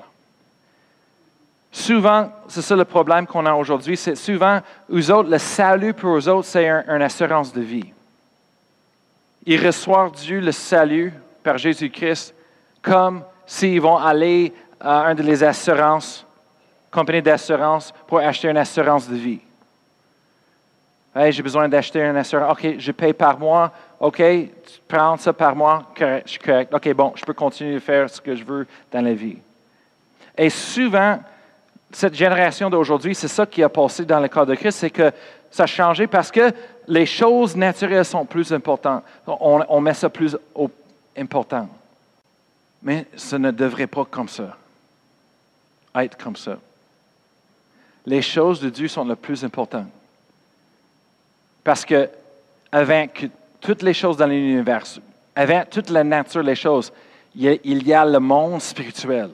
[1.71, 6.17] Souvent, c'est ça le problème qu'on a aujourd'hui, c'est souvent, eux autres, le salut pour
[6.17, 7.91] eux autres, c'est un- une assurance de vie.
[9.45, 12.33] Ils reçoivent Dieu le salut par Jésus-Christ
[12.81, 16.25] comme s'ils vont aller à une des assurances,
[16.89, 19.41] compagnie d'assurance, pour acheter une assurance de vie.
[21.13, 22.51] Hey, j'ai besoin d'acheter une assurance.
[22.53, 23.71] OK, je paye par mois.
[23.99, 25.91] OK, tu prends ça par mois.
[25.97, 26.73] Correct, je suis correct.
[26.73, 29.37] OK, bon, je peux continuer de faire ce que je veux dans la vie.
[30.37, 31.19] Et souvent,
[31.91, 35.11] cette génération d'aujourd'hui, c'est ça qui a passé dans le cas de Christ, c'est que
[35.49, 36.51] ça a changé parce que
[36.87, 39.03] les choses naturelles sont plus importantes.
[39.25, 40.37] On, met ça plus
[41.17, 41.69] important.
[42.83, 44.57] Mais ce ne devrait pas comme ça.
[45.95, 46.57] Être comme ça.
[48.05, 49.87] Les choses de Dieu sont le plus importantes.
[51.63, 52.09] Parce que
[52.71, 53.27] avant que
[53.65, 54.83] toutes les choses dans l'univers,
[55.35, 56.93] avant toute la nature des choses,
[57.35, 59.31] il y a, le monde spirituel.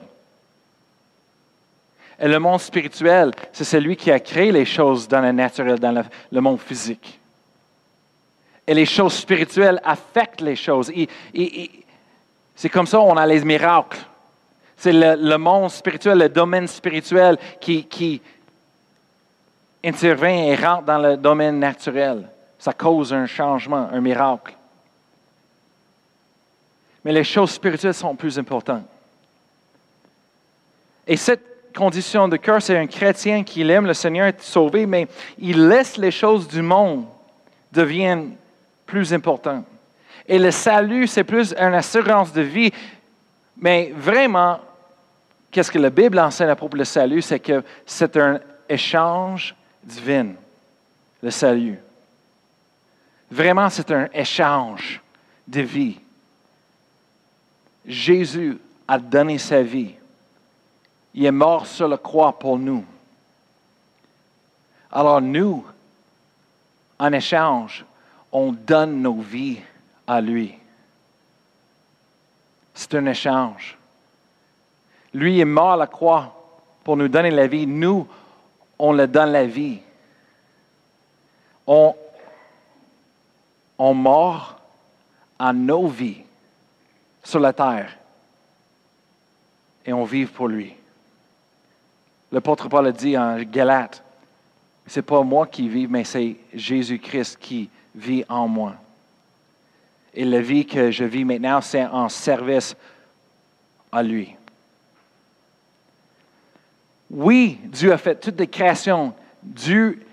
[2.18, 6.04] Et le monde spirituel, c'est celui qui a créé les choses dans le naturel, dans
[6.30, 7.20] le, monde physique.
[8.66, 10.90] Et les choses spirituelles affectent les choses.
[12.54, 13.98] C'est comme ça on a les miracles.
[14.76, 18.22] C'est le, monde spirituel, le domaine spirituel qui
[19.84, 22.28] intervient et rentre dans le domaine naturel.
[22.62, 24.54] Ça cause un changement, un miracle.
[27.04, 28.84] Mais les choses spirituelles sont plus importantes.
[31.04, 35.08] Et cette condition de cœur, c'est un chrétien qui aime le Seigneur, est sauvé, mais
[35.38, 37.06] il laisse les choses du monde
[37.72, 38.36] deviennent
[38.86, 39.64] plus importantes.
[40.28, 42.70] Et le salut, c'est plus une assurance de vie.
[43.56, 44.60] Mais vraiment,
[45.50, 47.22] qu'est-ce que la Bible enseigne à propos du salut?
[47.22, 50.28] C'est que c'est un échange divin,
[51.20, 51.80] le salut.
[53.32, 55.00] Vraiment, c'est un échange
[55.48, 55.98] de vie.
[57.86, 59.94] Jésus a donné sa vie.
[61.14, 62.84] Il est mort sur la croix pour nous.
[64.90, 65.64] Alors nous,
[66.98, 67.86] en échange,
[68.30, 69.60] on donne nos vies
[70.06, 70.54] à lui.
[72.74, 73.78] C'est un échange.
[75.14, 76.38] Lui est mort à la croix
[76.84, 77.66] pour nous donner la vie.
[77.66, 78.06] Nous,
[78.78, 79.78] on le donne la vie.
[81.66, 81.94] On,
[83.78, 84.60] on mort
[85.38, 86.22] à nos vies
[87.24, 87.96] sur la terre
[89.84, 90.74] et on vit pour lui.
[92.30, 94.02] L'apôtre Paul a dit en Galate,
[94.86, 98.74] c'est pas moi qui vis, mais c'est Jésus-Christ qui vit en moi.
[100.14, 102.76] Et la vie que je vis maintenant, c'est en service
[103.90, 104.34] à lui.
[107.10, 109.14] Oui, Dieu a fait toutes les créations.
[109.42, 110.04] Dieu,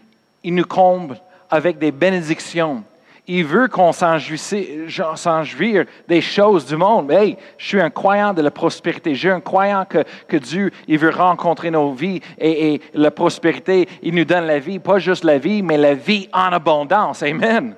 [0.44, 1.20] il nous comble
[1.50, 2.84] avec des bénédictions.
[3.32, 7.12] Il veut qu'on s'en jouisse- genre, s'en jouir des choses du monde.
[7.12, 9.14] Hey, je suis un croyant de la prospérité.
[9.14, 14.16] Je suis un croyant que, Dieu, il veut rencontrer nos vies et, la prospérité, il
[14.16, 17.22] nous donne la vie, pas juste la vie, mais la vie en abondance.
[17.22, 17.76] Amen.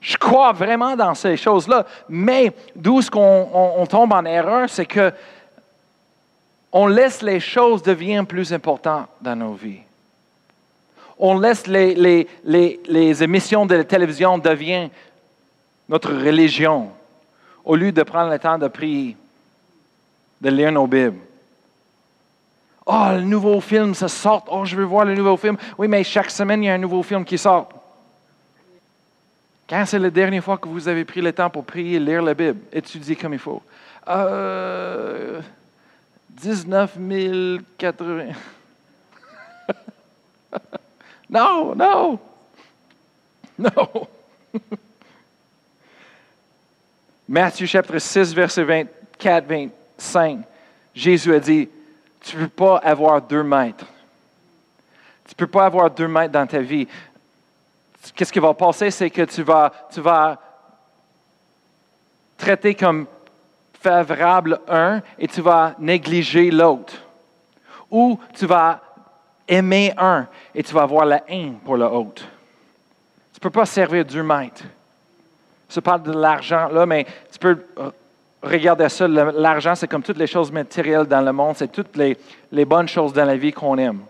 [0.00, 1.86] Je crois vraiment dans ces choses-là.
[2.08, 5.12] Mais d'où ce qu'on on- tombe en erreur, c'est que
[6.70, 9.83] on laisse les choses devenir plus importantes dans nos vies.
[11.26, 14.90] On laisse les, les- les- les émissions de la télévision devenir
[15.88, 16.90] notre religion
[17.64, 19.16] au lieu de prendre le temps de prier,
[20.38, 21.16] de lire nos Bibles.
[22.84, 24.44] Oh, le nouveau film, ça sort.
[24.50, 25.56] Oh, je veux voir le nouveau film.
[25.78, 27.70] Oui, mais chaque semaine, il y a un nouveau film qui sort.
[29.66, 32.34] Quand c'est la dernière fois que vous avez pris le temps pour prier, lire la
[32.34, 33.62] Bible, étudier comme il faut?
[34.08, 35.40] Euh,
[36.28, 36.98] 19
[37.78, 38.26] 080.
[41.30, 42.18] non, non,
[43.58, 44.08] non.
[47.28, 50.40] Matthieu chapitre 6, verset 24, 25.
[50.94, 51.68] Jésus a dit,
[52.20, 53.86] tu ne peux pas avoir deux maîtres.
[55.26, 56.86] Tu ne peux pas avoir deux maîtres dans ta vie.
[58.14, 60.38] Qu'est-ce qui va passer, c'est que tu vas, tu vas
[62.36, 63.06] traiter comme
[63.80, 66.94] favorable un et tu vas négliger l'autre.
[67.90, 68.80] Ou tu vas
[69.46, 72.22] aimer un et tu vas avoir la haine pour l'autre.
[73.32, 74.64] Tu ne peux pas servir deux maîtres.
[75.68, 77.90] Je parle de l'argent là, mais tu peux euh,
[78.42, 79.08] regarder ça.
[79.08, 82.16] Le- L'argent, c'est comme toutes les choses matérielles dans le monde, c'est toutes les,
[82.64, 84.00] bonnes choses dans la vie qu'on aime.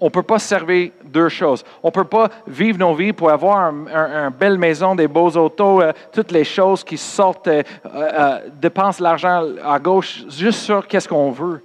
[0.00, 1.64] On ne peut pas servir deux choses.
[1.82, 5.80] On ne peut pas vivre nos vies pour avoir une belle maison, des beaux autos,
[5.80, 11.08] euh, toutes les choses qui sortent, euh, euh, dépensent l'argent à gauche juste sur qu'est-ce
[11.08, 11.62] qu'on veut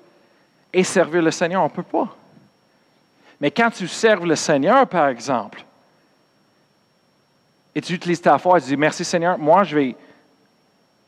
[0.72, 1.62] et servir le Seigneur.
[1.62, 2.08] On ne peut pas.
[3.40, 5.64] Mais quand tu serves le Seigneur, par exemple,
[7.74, 9.96] et tu utilises ta foi tu dis, merci Seigneur, moi je vais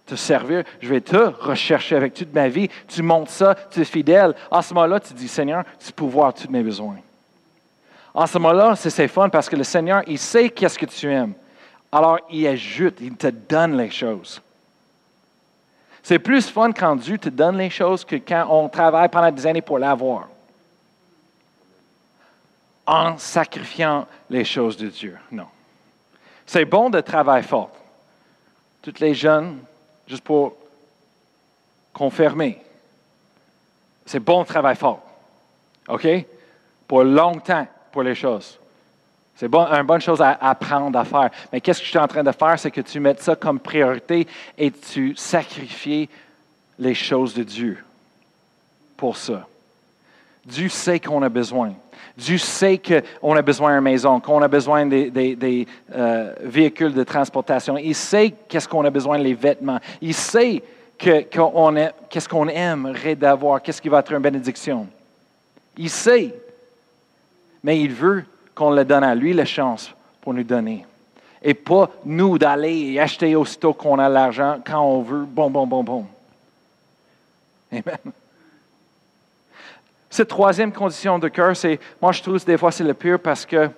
[0.06, 2.70] te servir, je vais te rechercher avec toute ma vie.
[2.88, 4.34] Tu montes ça, tu es fidèle.
[4.50, 6.98] À ce moment-là, tu dis, Seigneur, tu peux voir tous mes besoins.
[8.13, 11.34] En ce moment-là, c'est fun parce que le Seigneur, il sait qu'est-ce que tu aimes.
[11.91, 14.41] Alors, il ajoute, il te donne les choses.
[16.04, 19.46] C'est plus fun quand Dieu te donne les choses que quand on travaille pendant des
[19.46, 20.28] années pour l'avoir.
[22.92, 25.18] En sacrifiant les choses de Dieu.
[25.32, 25.48] Non.
[26.46, 27.72] C'est bon de travailler fort.
[28.82, 29.60] Toutes les jeunes,
[30.06, 30.58] juste pour
[31.94, 32.62] confirmer,
[34.06, 35.02] c'est bon de travailler fort.
[35.88, 36.06] OK?
[36.86, 38.60] Pour longtemps pour les choses.
[39.38, 41.30] C'est bon, une bonne chose à apprendre à faire.
[41.54, 42.60] Mais qu'est-ce que je suis en train de faire?
[42.60, 44.28] C'est que tu mets ça comme priorité
[44.58, 46.10] et tu sacrifies
[46.78, 47.82] les choses de Dieu
[48.98, 49.48] pour ça.
[50.46, 51.74] Dieu sait qu'on a besoin.
[52.17, 57.78] Dieu sait qu'on a besoin d'une maison, qu'on a besoin des, euh, véhicules de transportation.
[57.78, 59.80] Il sait qu'est-ce qu'on a besoin, les vêtements.
[60.02, 60.62] Il sait
[60.97, 64.88] qu'est-ce qu'on aimerait d'avoir, qu'est-ce qui va être une bénédiction.
[65.78, 66.34] Il sait
[67.63, 70.86] mais il veut qu'on le donne à lui la chance pour nous donner.
[71.43, 75.26] Et pas nous d'aller acheter aussitôt qu'on a l'argent quand on veut.
[75.26, 76.06] Bon, bon, bon, bon.
[77.71, 78.13] Amen.
[80.12, 83.45] Cette troisième condition de cœur, c'est, moi je trouve des fois c'est le pire parce
[83.45, 83.69] que,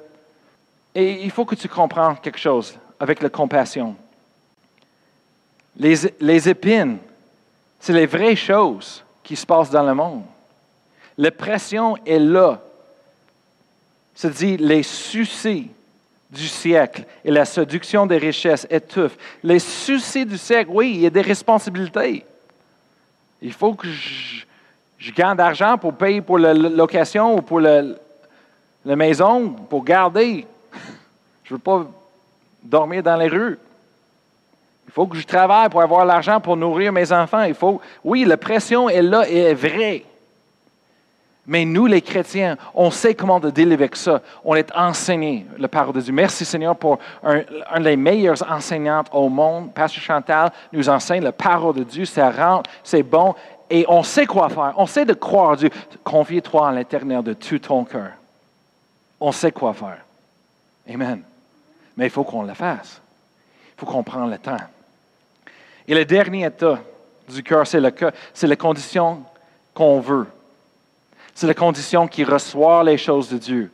[0.95, 3.95] et il faut que tu comprennes quelque chose avec la compassion.
[5.77, 6.97] Les, les épines,
[7.79, 10.23] c'est les vraies choses qui se passent dans le monde.
[11.19, 12.59] La pression est là
[14.15, 15.69] se dit les soucis
[16.31, 19.17] du siècle et la séduction des richesses étouffent.
[19.43, 22.25] Les soucis du siècle, oui, il y a des responsabilités.
[23.39, 24.45] Il faut que je,
[25.11, 27.83] gagne d'argent pour payer pour la location ou pour la
[28.85, 30.45] maison, pour garder.
[31.43, 31.85] Je ne veux pas
[32.63, 33.59] dormir dans les rues.
[34.87, 37.43] Il faut que je travaille pour avoir l'argent pour nourrir mes enfants.
[37.43, 40.05] Il faut, oui, la pression est là et est vraie.
[41.45, 44.21] Mais nous, les chrétiens, on sait comment de dealer avec ça.
[44.45, 46.13] On est enseignés, le parole de Dieu.
[46.13, 49.73] Merci Seigneur pour un, des meilleurs enseignantes au monde.
[49.73, 52.05] Pasteur Chantal nous enseigne la parole de Dieu.
[52.05, 53.35] Ça rentre, c'est bon.
[53.73, 54.75] Et on sait quoi faire.
[54.77, 55.71] On sait de croire à Dieu.
[56.03, 58.12] Confie-toi en l'éternel de tout ton cœur.
[59.19, 59.97] On sait quoi faire.
[60.88, 61.23] Amen.
[61.97, 63.01] Mais il faut qu'on le fasse.
[63.75, 64.57] Il faut qu'on prenne le temps.
[65.88, 66.77] Et le dernier état
[67.27, 67.91] du cœur, c'est, le
[68.31, 69.23] c'est la condition
[69.73, 70.27] qu'on veut.
[71.33, 73.71] C'est la condition qui reçoit les choses de Dieu.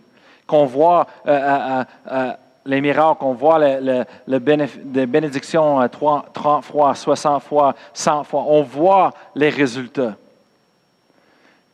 [0.48, 2.34] Qu'on voit euh, euh, euh,
[2.66, 8.44] les miracles, qu'on voit les bénédictions 30 fois, 60 fois, 100 fois.
[8.48, 10.16] On voit les résultats.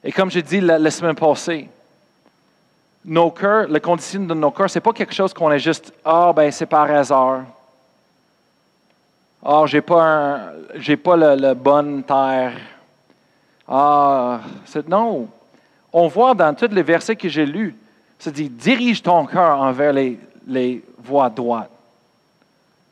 [0.04, 1.68] Et comme j'ai dit la, semaine passée,
[3.04, 5.94] nos cœurs, la condition de nos cœurs, ce n'est pas quelque chose qu'on est juste,
[6.04, 7.42] ah, ben c'est par hasard.
[9.44, 12.54] Ah, j'ai pas, j'ai pas la bonne terre.
[13.68, 15.28] Ah, c'est, non
[15.98, 17.74] on voit dans tous les versets que j'ai lus,
[18.20, 21.72] ça dit dirige ton cœur envers les, les voies droites.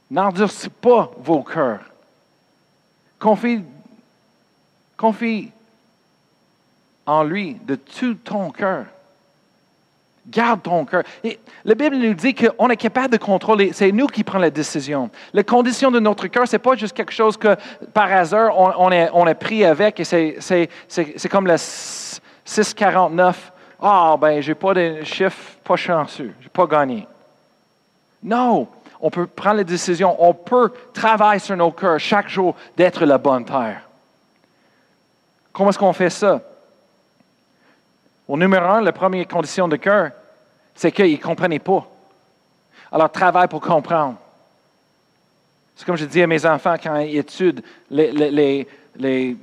[0.09, 1.81] N'endurcis pas vos cœurs.
[3.19, 3.63] Confie,
[4.97, 5.51] confie
[7.05, 8.85] en lui de tout ton cœur.
[10.27, 11.03] Garde ton cœur.
[11.23, 13.71] Et la Bible nous dit qu'on est capable de contrôler.
[13.73, 15.09] C'est nous qui prenons la décision.
[15.33, 17.57] La condition de notre cœur, ce n'est pas juste quelque chose que
[17.93, 23.33] par hasard on, est, pris avec et c'est comme le 6,49.
[23.81, 27.05] Ah, ben, j'ai pas de chiffre pas chanceux, j'ai pas gagné.
[28.23, 28.67] Non,
[29.01, 33.17] on peut prendre la décision, on peut travailler sur nos cœurs chaque jour d'être la
[33.17, 33.81] bonne terre.
[35.51, 36.41] Comment est-ce qu'on fait ça?
[38.27, 40.11] Au numéro un, la première condition de cœur,
[40.73, 41.85] c'est qu'ils ne comprenaient pas.
[42.91, 44.15] Alors, travaille pour comprendre.
[45.75, 49.37] C'est comme je dis à mes enfants quand ils étudient les, les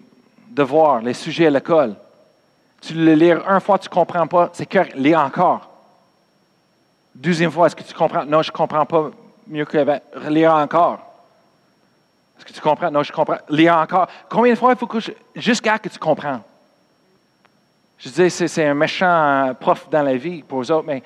[0.49, 1.95] devoirs, les sujets à l'école.
[2.81, 5.70] Tu le lis une fois, tu ne comprends pas, c'est que lis encore.
[7.15, 8.25] Deuxième fois, est-ce que tu comprends?
[8.25, 9.11] Non, je ne comprends pas
[9.47, 11.01] mieux que lis encore.
[12.37, 12.91] Est-ce que tu comprends?
[12.91, 13.39] Non, je comprends.
[13.49, 14.09] Lis encore.
[14.29, 14.99] Combien de fois il faut que
[15.35, 16.43] jusqu'à que tu comprends?
[17.99, 21.03] Je disais, c'est un méchant prof dans la vie pour eux autres, mais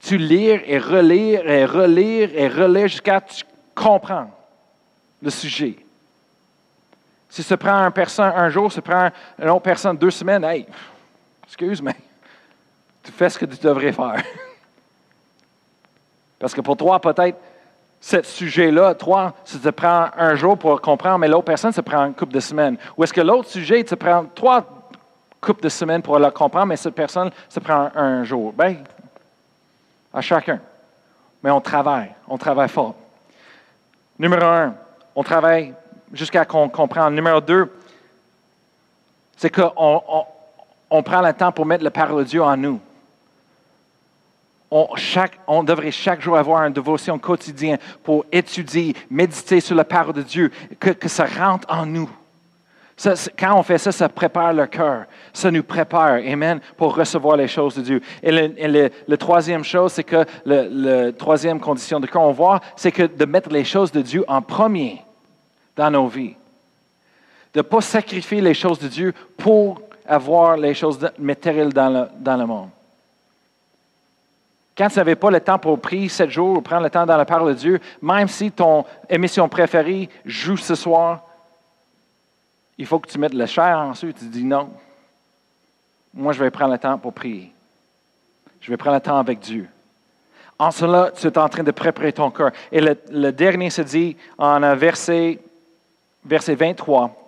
[0.00, 3.44] tu lis et relire et relire et relire jusqu'à que tu
[3.74, 4.28] comprends
[5.22, 5.76] le sujet.
[7.28, 10.66] Si ça prend une personne un jour, ça prend une autre personne deux semaines, hey,
[11.44, 11.92] excuse, moi
[13.04, 14.22] tu fais ce que tu devrais faire.
[16.42, 17.38] Parce que pour toi, peut-être,
[18.00, 22.04] ce sujet-là, toi, ça te prend un jour pour comprendre, mais l'autre personne, ça prend
[22.04, 22.76] une couple de semaines.
[22.96, 24.66] Ou est-ce que l'autre sujet, te prend trois
[25.40, 28.52] coupes de semaines pour le comprendre, mais cette personne, ça prend un jour?
[28.54, 28.78] Bien,
[30.12, 30.58] à chacun.
[31.44, 32.96] Mais on travaille, on travaille fort.
[34.18, 34.74] Numéro un,
[35.14, 35.72] on travaille
[36.12, 37.14] jusqu'à qu'on comprenne.
[37.14, 37.72] Numéro deux,
[39.36, 40.26] c'est qu'on
[40.90, 42.80] on, prend le temps pour mettre la parole de Dieu en nous.
[45.46, 50.22] On, devrait chaque jour avoir une dévotion quotidienne pour étudier, méditer sur la parole de
[50.22, 50.50] Dieu,
[50.80, 52.08] que, ça rentre en nous.
[53.38, 55.04] quand on fait ça, ça prépare le cœur.
[55.34, 58.00] Ça nous prépare, Amen, pour recevoir les choses de Dieu.
[58.22, 63.02] Et la troisième chose, c'est que la troisième condition de cœur, on voit, c'est que
[63.02, 65.02] de mettre les choses de Dieu en premier
[65.76, 66.34] dans nos vies.
[67.52, 72.08] De ne pas sacrifier les choses de Dieu pour avoir les choses matérielles dans le,
[72.18, 72.70] dans le monde.
[74.76, 77.16] Quand tu n'avais pas le temps pour prier sept jours ou prendre le temps dans
[77.16, 81.20] la parole de Dieu, même si ton émission préférée joue ce soir,
[82.78, 84.18] il faut que tu mettes le chair ensuite.
[84.18, 84.70] Tu dis non.
[86.14, 87.52] Moi, je vais prendre le temps pour prier.
[88.60, 89.68] Je vais prendre le temps avec Dieu.
[90.58, 92.52] En cela, tu es en train de préparer ton cœur.
[92.70, 95.38] Et le, le dernier se dit en verset
[96.24, 97.21] verset 23.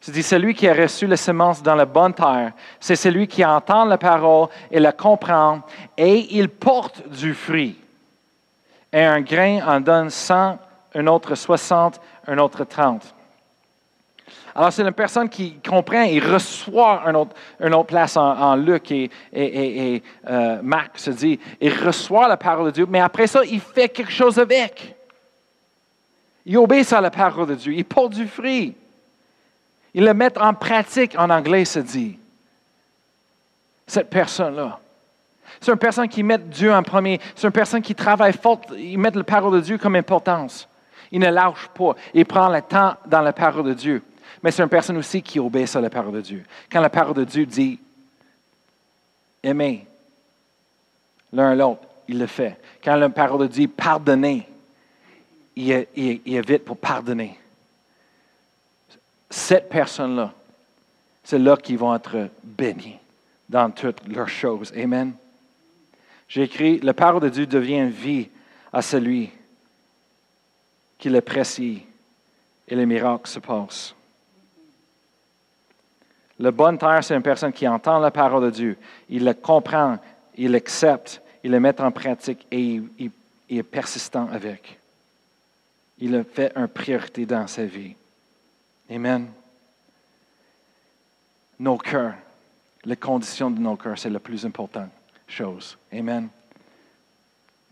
[0.00, 3.44] C'est dit, celui qui a reçu la semence dans la bonne terre, c'est celui qui
[3.44, 5.62] entend la parole et la comprend,
[5.96, 7.76] et il porte du fruit.
[8.92, 10.58] Et un grain en donne 100,
[10.94, 13.14] un autre 60, un autre 30.
[14.54, 19.10] Alors, c'est une personne qui comprend et reçoit une autre, autre place en, Luc et,
[19.34, 23.60] et, euh, Marc se dit, il reçoit la parole de Dieu, mais après ça, il
[23.60, 24.94] fait quelque chose avec.
[26.46, 27.74] Il obéit à la parole de Dieu.
[27.74, 28.74] Il porte du fruit.
[29.96, 32.18] Il le met en pratique, en anglais, se dit.
[33.86, 34.78] Cette personne-là.
[35.58, 37.18] C'est une personne qui met Dieu en premier.
[37.34, 38.60] C'est une personne qui travaille fort.
[38.76, 40.68] Il met la parole de Dieu comme importance.
[41.10, 41.96] Il ne lâche pas.
[42.12, 44.02] Il prend le temps dans la parole de Dieu.
[44.42, 46.44] Mais c'est une personne aussi qui obéit à la parole de Dieu.
[46.70, 47.80] Quand la parole de Dieu dit
[49.42, 49.86] aimer
[51.32, 52.60] l'un l'autre, il le fait.
[52.84, 54.46] Quand la parole de Dieu dit pardonner,
[55.56, 57.38] il est, vite pour pardonner.
[59.46, 60.32] Cette personne-là,
[61.22, 62.98] c'est là qu'ils vont être bénis
[63.48, 64.72] dans toutes leurs choses.
[64.76, 65.12] Amen.
[66.26, 68.28] J'ai écrit, la parole de Dieu devient vie
[68.72, 69.30] à celui
[70.98, 71.84] qui l'apprécie
[72.66, 73.94] et les miracles se passent.
[76.40, 78.76] Le bon terre, c'est une personne qui entend la parole de Dieu,
[79.08, 79.96] il la comprend,
[80.36, 83.12] il l'accepte, il la met en pratique et il
[83.48, 84.76] est persistant avec.
[86.00, 87.94] Il a fait une priorité dans sa vie.
[88.90, 89.28] Amen.
[91.58, 92.14] Nos cœurs,
[92.84, 94.90] les conditions de nos cœurs, c'est la plus importante
[95.26, 95.76] chose.
[95.92, 96.28] Amen.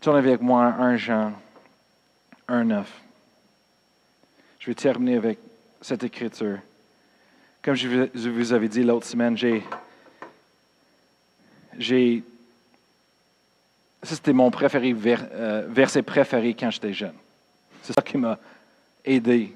[0.01, 1.33] Tournez avec moi 1 Jean
[2.47, 3.01] 1, 9.
[4.59, 5.39] Je vais terminer avec
[5.81, 6.59] cette écriture.
[7.61, 9.63] Comme je vous avais dit l'autre semaine, j'ai.
[11.77, 12.23] j'ai
[14.03, 17.15] c'était mon préféré, euh, verset préféré quand j'étais jeune.
[17.81, 18.37] C'est ça qui m'a
[19.03, 19.51] aidé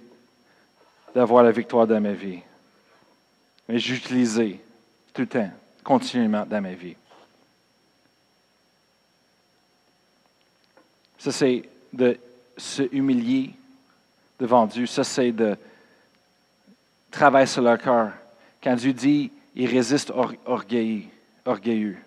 [1.13, 2.39] d'avoir la victoire dans ma vie.
[3.69, 4.59] Mais j'utilisais
[5.13, 5.51] tout le temps,
[5.83, 6.95] continuellement dans ma vie.
[11.19, 12.17] Ça, c'est de
[12.57, 13.51] se humilier
[14.39, 14.87] devant Dieu.
[14.87, 15.55] Ça, c'est de
[17.11, 18.11] travailler sur leur cœur.
[18.63, 20.11] Quand Dieu dit, il résiste
[20.45, 21.97] orgueilleux.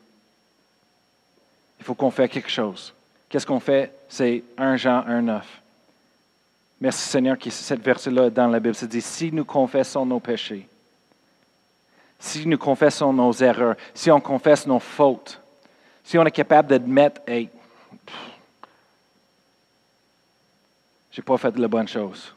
[1.79, 2.93] Il faut qu'on fasse quelque chose.
[3.29, 3.95] Qu'est-ce qu'on fait?
[4.09, 5.63] C'est 1 Jean 1, 9.
[6.81, 10.67] Merci Seigneur que cette verset-là dans la Bible se dit, si nous confessons nos péchés,
[12.23, 15.41] si nous confessons nos erreurs, si on confesse nos fautes,
[16.05, 17.49] si on est capable d'admettre, hey,
[21.11, 22.33] j'ai pas fait de la bonne chose.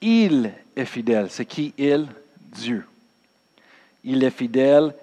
[0.00, 1.30] Il est fidèle.
[1.30, 2.08] C'est qui il?
[2.38, 2.86] Dieu.
[4.04, 4.94] Il est fidèle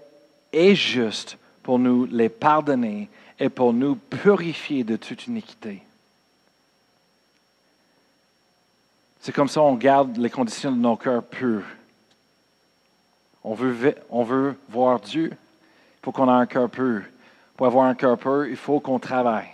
[0.51, 3.07] et juste pour nous les pardonner
[3.39, 5.83] et pour nous purifier de toute iniquité.
[9.19, 11.65] C'est comme ça qu'on garde les conditions de nos cœurs purs.
[13.43, 17.01] On veut, voir Dieu, il faut qu'on ait un cœur pur.
[17.57, 19.49] Pour avoir un cœur pur, il faut qu'on travaille.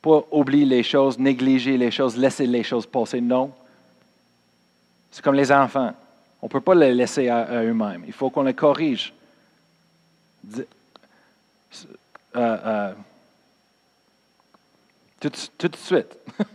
[0.00, 3.20] Pas oublier les choses, négliger les choses, laisser les choses passer.
[3.20, 3.52] Non.
[5.10, 5.92] C'est comme les enfants.
[6.40, 8.04] On ne peut pas les laisser à, eux-mêmes.
[8.06, 9.12] Il faut qu'on les corrige.
[10.56, 10.64] Euh,
[12.36, 12.92] euh,
[15.20, 16.16] tout, tout de suite.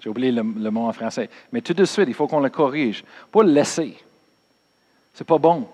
[0.00, 1.28] J'ai oublié le, mot en français.
[1.52, 3.04] Mais tout de suite, il faut qu'on le corrige.
[3.32, 3.96] Pas le laisser.
[5.18, 5.66] C'est pas bon.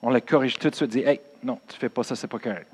[0.00, 2.28] On le corrige tout de suite, dit Hey, non, tu ne fais pas ça, c'est
[2.28, 2.68] pas correct.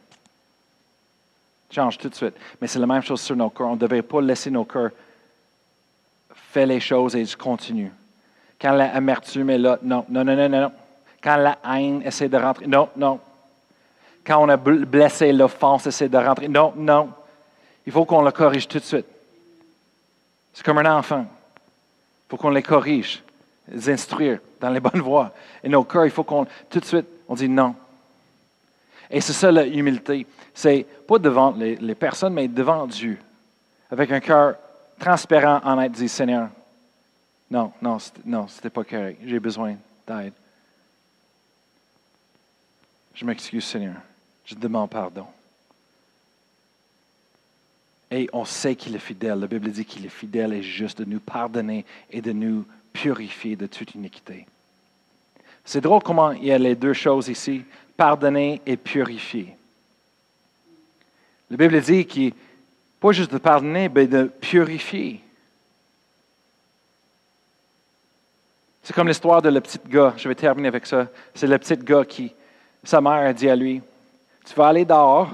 [1.70, 2.34] Change tout de suite.
[2.60, 3.68] Mais c'est la même chose sur nos cœurs.
[3.68, 4.90] On ne devrait pas laisser nos cœurs
[6.34, 7.90] faire les choses et continuer.
[8.60, 10.72] Quand l'amertume est là, non, non, non, non, non.
[11.22, 13.18] Quand la haine essaie de rentrer, non, non.
[14.26, 17.08] Quand on a blessé l'offense essaie de rentrer, non, non.
[17.86, 19.06] Il faut qu'on le corrige tout de suite.
[20.52, 21.24] C'est comme un enfant.
[21.24, 23.22] Il faut qu'on les corrige,
[23.68, 25.32] les instruire dans les bonnes voies.
[25.62, 27.74] Et nos cœurs, il faut qu'on, tout de suite, on dit non.
[29.10, 30.26] Et c'est ça l'humilité.
[30.54, 33.18] C'est pas devant les, personnes, mais devant Dieu.
[33.90, 34.56] Avec un cœur
[34.98, 36.48] transparent, en être dit Seigneur,
[37.50, 39.20] non, non, non, c'était pas correct.
[39.24, 40.32] J'ai besoin d'aide.
[43.14, 43.96] Je m'excuse, Seigneur.
[44.46, 45.26] Je demande pardon.
[48.10, 49.38] Et on sait qu'il est fidèle.
[49.38, 53.56] La Bible dit qu'il est fidèle et juste de nous pardonner et de nous purifier
[53.56, 54.46] de toute iniquité.
[55.64, 57.64] C'est drôle comment il y a les deux choses ici,
[57.96, 59.56] pardonner et purifier.
[61.50, 62.32] La Bible dit qu'il
[63.02, 65.20] pas juste de pardonner, mais de purifier.
[68.84, 70.14] C'est comme l'histoire de le petit gars.
[70.16, 71.08] Je vais terminer avec ça.
[71.34, 72.32] C'est le petit gars qui,
[72.84, 73.82] sa mère a dit à lui,
[74.44, 75.30] tu vas aller dehors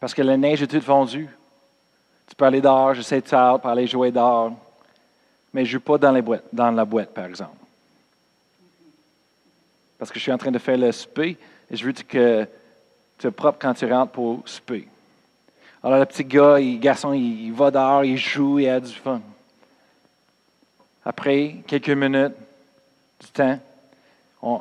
[0.00, 1.28] parce que la neige est toute fondue.
[2.28, 4.52] Tu peux aller dehors, j'essaie de faire pour aller jouer dehors.
[5.52, 7.56] Mais je ne joue pas dans, la boîte, par exemple.
[9.98, 11.36] Parce que je suis en train de faire le souper
[11.70, 12.46] et je veux que
[13.18, 14.86] tu es propre quand tu rentres pour souper.
[15.82, 19.20] Alors, le petit gars, le garçon, il, va dehors, il joue, il a du fun.
[21.04, 22.34] Après quelques minutes
[23.20, 23.58] du temps,
[24.42, 24.60] on,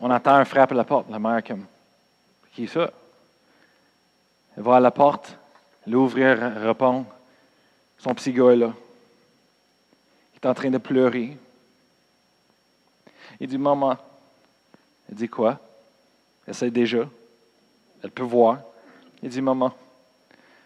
[0.00, 1.10] entend un frappe à la porte.
[1.10, 1.64] La mère, comme,
[2.52, 2.90] qui est ça?
[4.56, 5.36] Elle va à la porte,
[5.86, 6.18] elle ouvre,
[6.66, 7.04] répond.
[7.98, 8.72] Son petit gars est là.
[10.40, 11.36] Est en train de pleurer.
[13.40, 13.96] Il dit, maman.
[15.08, 15.58] Elle dit quoi?
[16.46, 17.08] Elle sait déjà.
[18.02, 18.60] Elle peut voir.
[19.20, 19.74] Il dit, maman,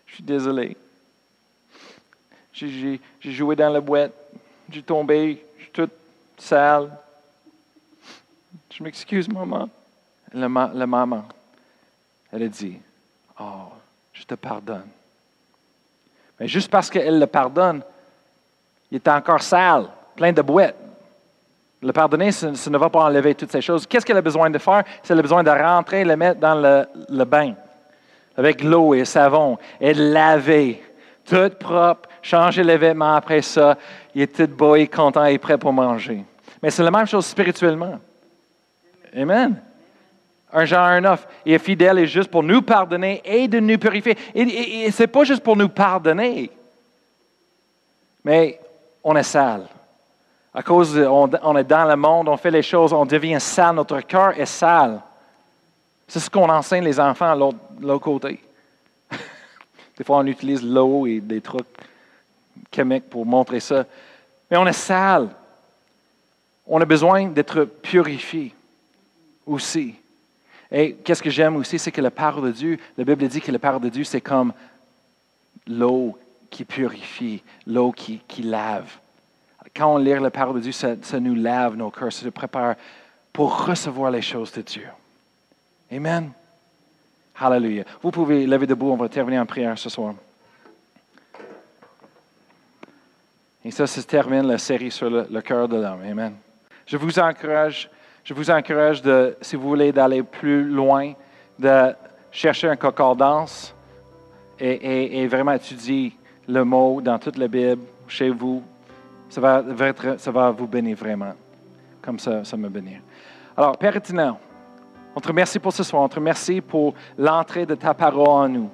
[0.06, 0.76] je suis désolé.
[2.52, 4.12] J'ai joué dans la boîte.
[4.68, 5.42] J'ai tombé.
[5.56, 5.92] Je suis toute
[6.36, 6.94] sale.
[8.70, 9.70] Je m'excuse, maman.
[10.34, 11.24] La, la maman,
[12.30, 12.78] elle a dit,
[13.38, 13.68] oh,
[14.12, 14.88] je te pardonne.
[16.40, 17.82] Mais juste parce qu'elle le pardonne,
[18.93, 20.76] il est encore sale, plein de boîtes.
[21.80, 23.86] Le pardonner, ça, ne va pas enlever toutes ces choses.
[23.86, 24.84] Qu'est-ce qu'elle a besoin de faire?
[25.03, 26.55] C'est a besoin de rentrer et le mettre dans
[27.09, 27.55] le, bain
[28.36, 30.82] avec l'eau et le savon et de laver,
[31.24, 33.78] tout propre, changer les vêtements après ça.
[34.14, 36.22] Il est tout beau et content et prêt pour manger.
[36.62, 37.99] Mais c'est la même chose spirituellement.
[39.16, 39.57] Amen
[40.53, 41.26] un genre, un offre.
[41.47, 44.18] Il est fidèle et juste pour nous pardonner et de nous purifier.
[44.34, 46.51] Et, ce n'est pas juste pour nous pardonner,
[48.22, 48.61] mais
[49.05, 49.66] on est sale.
[50.55, 54.00] À cause, on, est dans le monde, on fait les choses, on devient sale, notre
[54.00, 55.00] cœur est sale.
[56.07, 58.38] C'est ce qu'on enseigne les enfants à l'autre côté.
[59.96, 61.66] des fois, on utilise l'eau et des trucs
[62.74, 63.86] chimiques pour montrer ça.
[64.50, 65.30] Mais on est sale.
[66.66, 68.55] On a besoin d'être purifié
[69.46, 69.94] aussi.
[70.70, 73.53] Et qu'est-ce que j'aime aussi, c'est que la parole de Dieu, la Bible dit que
[73.53, 74.53] la parole de Dieu, c'est comme
[75.66, 76.18] l'eau
[76.53, 78.90] qui purifie, l'eau qui, lave.
[79.74, 82.74] Quand on lit la parole de Dieu, ça, nous lave nos cœurs, ça nous prépare
[83.32, 84.86] pour recevoir les choses de Dieu.
[85.90, 86.30] Amen.
[87.40, 87.84] Hallelujah.
[88.03, 90.14] Vous pouvez lever debout, on va terminer en prière ce soir.
[93.64, 96.03] Et ça, se termine la série sur le, cœur de l'homme.
[96.05, 96.34] Amen.
[96.86, 97.88] Je vous encourage
[98.24, 101.12] je vous encourage, de, si vous voulez, d'aller plus loin,
[101.59, 101.92] de
[102.30, 103.74] chercher un concordance
[104.61, 106.12] et, vraiment étudier
[106.49, 108.62] le mot dans toute la Bible, chez vous.
[109.28, 109.64] Ça va,
[110.18, 111.32] ça vous bénir vraiment,
[112.03, 113.01] comme ça, ça me bénit.
[113.57, 114.34] Alors, Père éternel,
[115.14, 116.03] on te remercie pour ce soir.
[116.03, 118.70] On te remercie pour l'entrée de ta parole en nous.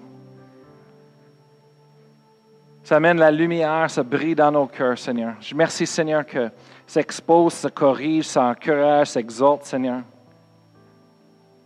[2.83, 5.35] Ça amène la lumière, ça brille dans nos cœurs, Seigneur.
[5.41, 6.51] Je remercie, Seigneur, que
[6.87, 10.03] s'expose, se corrige, s'encourage, s'exhorte, Seigneur.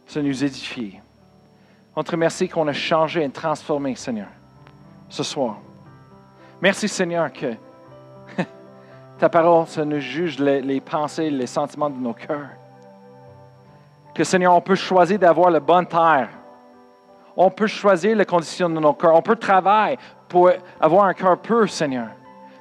[0.06, 0.98] Ça nous édifie.
[1.94, 4.28] On te remercie qu'on a changé et transformé, Seigneur,
[5.08, 5.60] ce soir.
[6.62, 7.54] Merci, Seigneur, que
[9.18, 12.50] ta parole, ça nous juge les, pensées, les sentiments de nos cœurs.
[14.14, 16.28] Que, Seigneur, on peut choisir d'avoir la bonne terre.
[17.36, 19.16] On peut choisir les conditions de nos cœurs.
[19.16, 19.98] On peut travailler
[20.28, 22.10] pour avoir un cœur pur, Seigneur.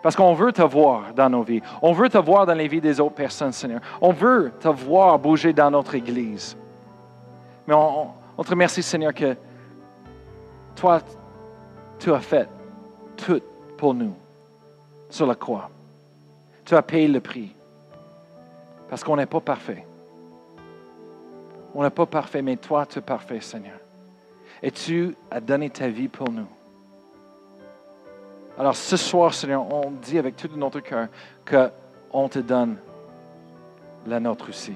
[0.01, 1.61] Parce qu'on veut te voir dans nos vies.
[1.83, 3.81] On veut te voir dans les vies des autres personnes, Seigneur.
[4.01, 6.57] On veut te voir bouger dans notre Église.
[7.67, 9.37] Mais on, te remercie, Seigneur, que
[10.75, 11.01] toi,
[11.99, 12.49] tu as fait
[13.15, 13.39] tout
[13.81, 14.13] pour nous
[15.09, 15.71] sur la croix.
[16.63, 17.55] Tu as payé le prix.
[18.87, 19.87] Parce qu'on n'est pas parfait.
[21.73, 23.79] On n'est pas parfait, mais toi, tu es parfait, Seigneur.
[24.61, 26.45] Et tu as donné ta vie pour nous.
[28.55, 31.07] Alors ce soir, Seigneur, on dit avec tout notre cœur
[31.43, 32.77] qu'on te donne
[34.05, 34.75] la nôtre aussi.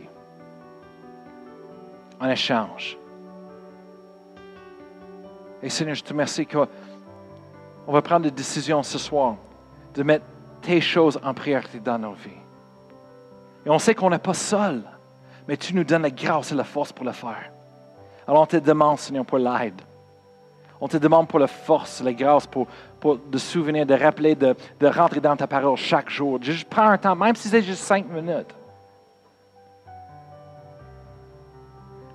[2.19, 2.97] En échange.
[5.61, 6.47] Et Seigneur, je te remercie
[7.85, 9.35] qu'on va prendre des décisions ce soir
[9.93, 10.25] de mettre
[10.61, 12.31] tes choses en priorité dans nos vies.
[13.65, 14.83] Et on sait qu'on n'est pas seul,
[15.47, 17.51] mais tu nous donnes la grâce et la force pour le faire.
[18.27, 19.79] Alors on te demande, Seigneur, pour l'aide.
[20.81, 22.67] On te demande pour la force, la grâce, pour,
[23.03, 26.39] de souvenir, de rappeler, de, de, rentrer dans ta parole chaque jour.
[26.41, 28.53] Juste prends un temps, même si c'est juste cinq minutes.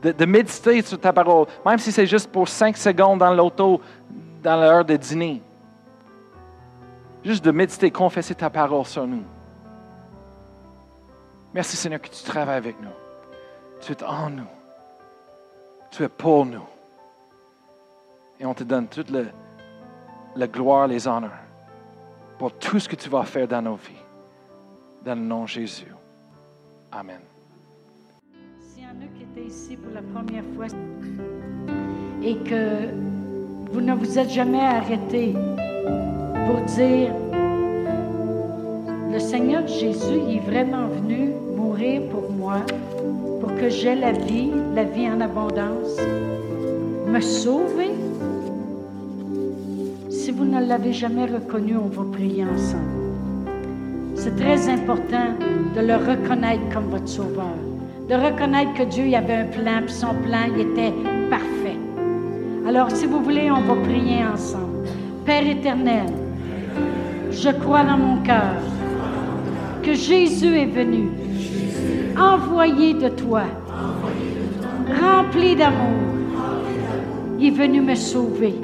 [0.02, 3.80] De, de, méditer sur ta parole, même si c'est juste pour cinq secondes dans l'auto,
[4.42, 5.42] dans l'heure de dîner.
[7.22, 9.24] Juste de méditer, confesser ta parole sur nous.
[11.52, 12.88] Merci Seigneur que tu travailles avec nous.
[13.80, 14.48] Tu es en nous.
[15.90, 16.64] Tu es pour nous.
[18.38, 21.30] Et on te donne toute la, gloire, les honneurs
[22.38, 23.92] pour tout ce que tu vas faire dans nos vies.
[25.04, 25.92] Dans le nom de Jésus.
[26.90, 27.20] Amen.
[28.60, 30.66] S'il y en a qui étaient ici pour la première fois
[32.22, 32.88] et que
[33.72, 35.34] vous ne vous êtes jamais arrêté
[36.50, 37.12] pour dire,
[39.12, 42.56] le Seigneur Jésus est vraiment venu mourir pour moi,
[43.40, 45.96] pour que j'aie la vie, la vie en abondance,
[47.06, 47.92] me sauver?
[50.08, 52.98] Si vous ne l'avez jamais reconnu, on va prier ensemble.
[54.16, 55.28] C'est très important
[55.76, 57.58] de le reconnaître comme votre sauveur,
[58.08, 60.92] de reconnaître que Dieu y avait un plan, puis son plan il était
[61.30, 61.78] parfait.
[62.66, 64.66] Alors, si vous voulez, on va prier ensemble.
[65.24, 66.06] Père éternel,
[67.42, 68.56] je crois dans mon cœur
[69.82, 71.08] que Jésus est venu,
[72.18, 73.44] envoyé de toi,
[75.00, 76.00] rempli d'amour.
[77.38, 78.54] Il est venu me sauver.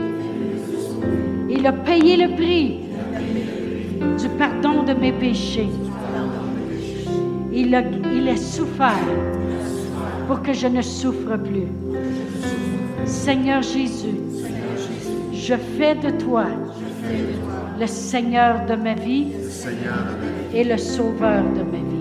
[1.49, 2.81] Il a payé le prix
[4.21, 5.71] du pardon de mes péchés.
[7.51, 9.09] Il a, il a souffert
[10.29, 11.69] pour que je ne souffre plus.
[13.07, 14.21] Seigneur Jésus,
[15.33, 16.45] je fais de toi
[17.79, 19.33] le Seigneur de ma vie
[20.53, 21.96] et le Sauveur de ma vie.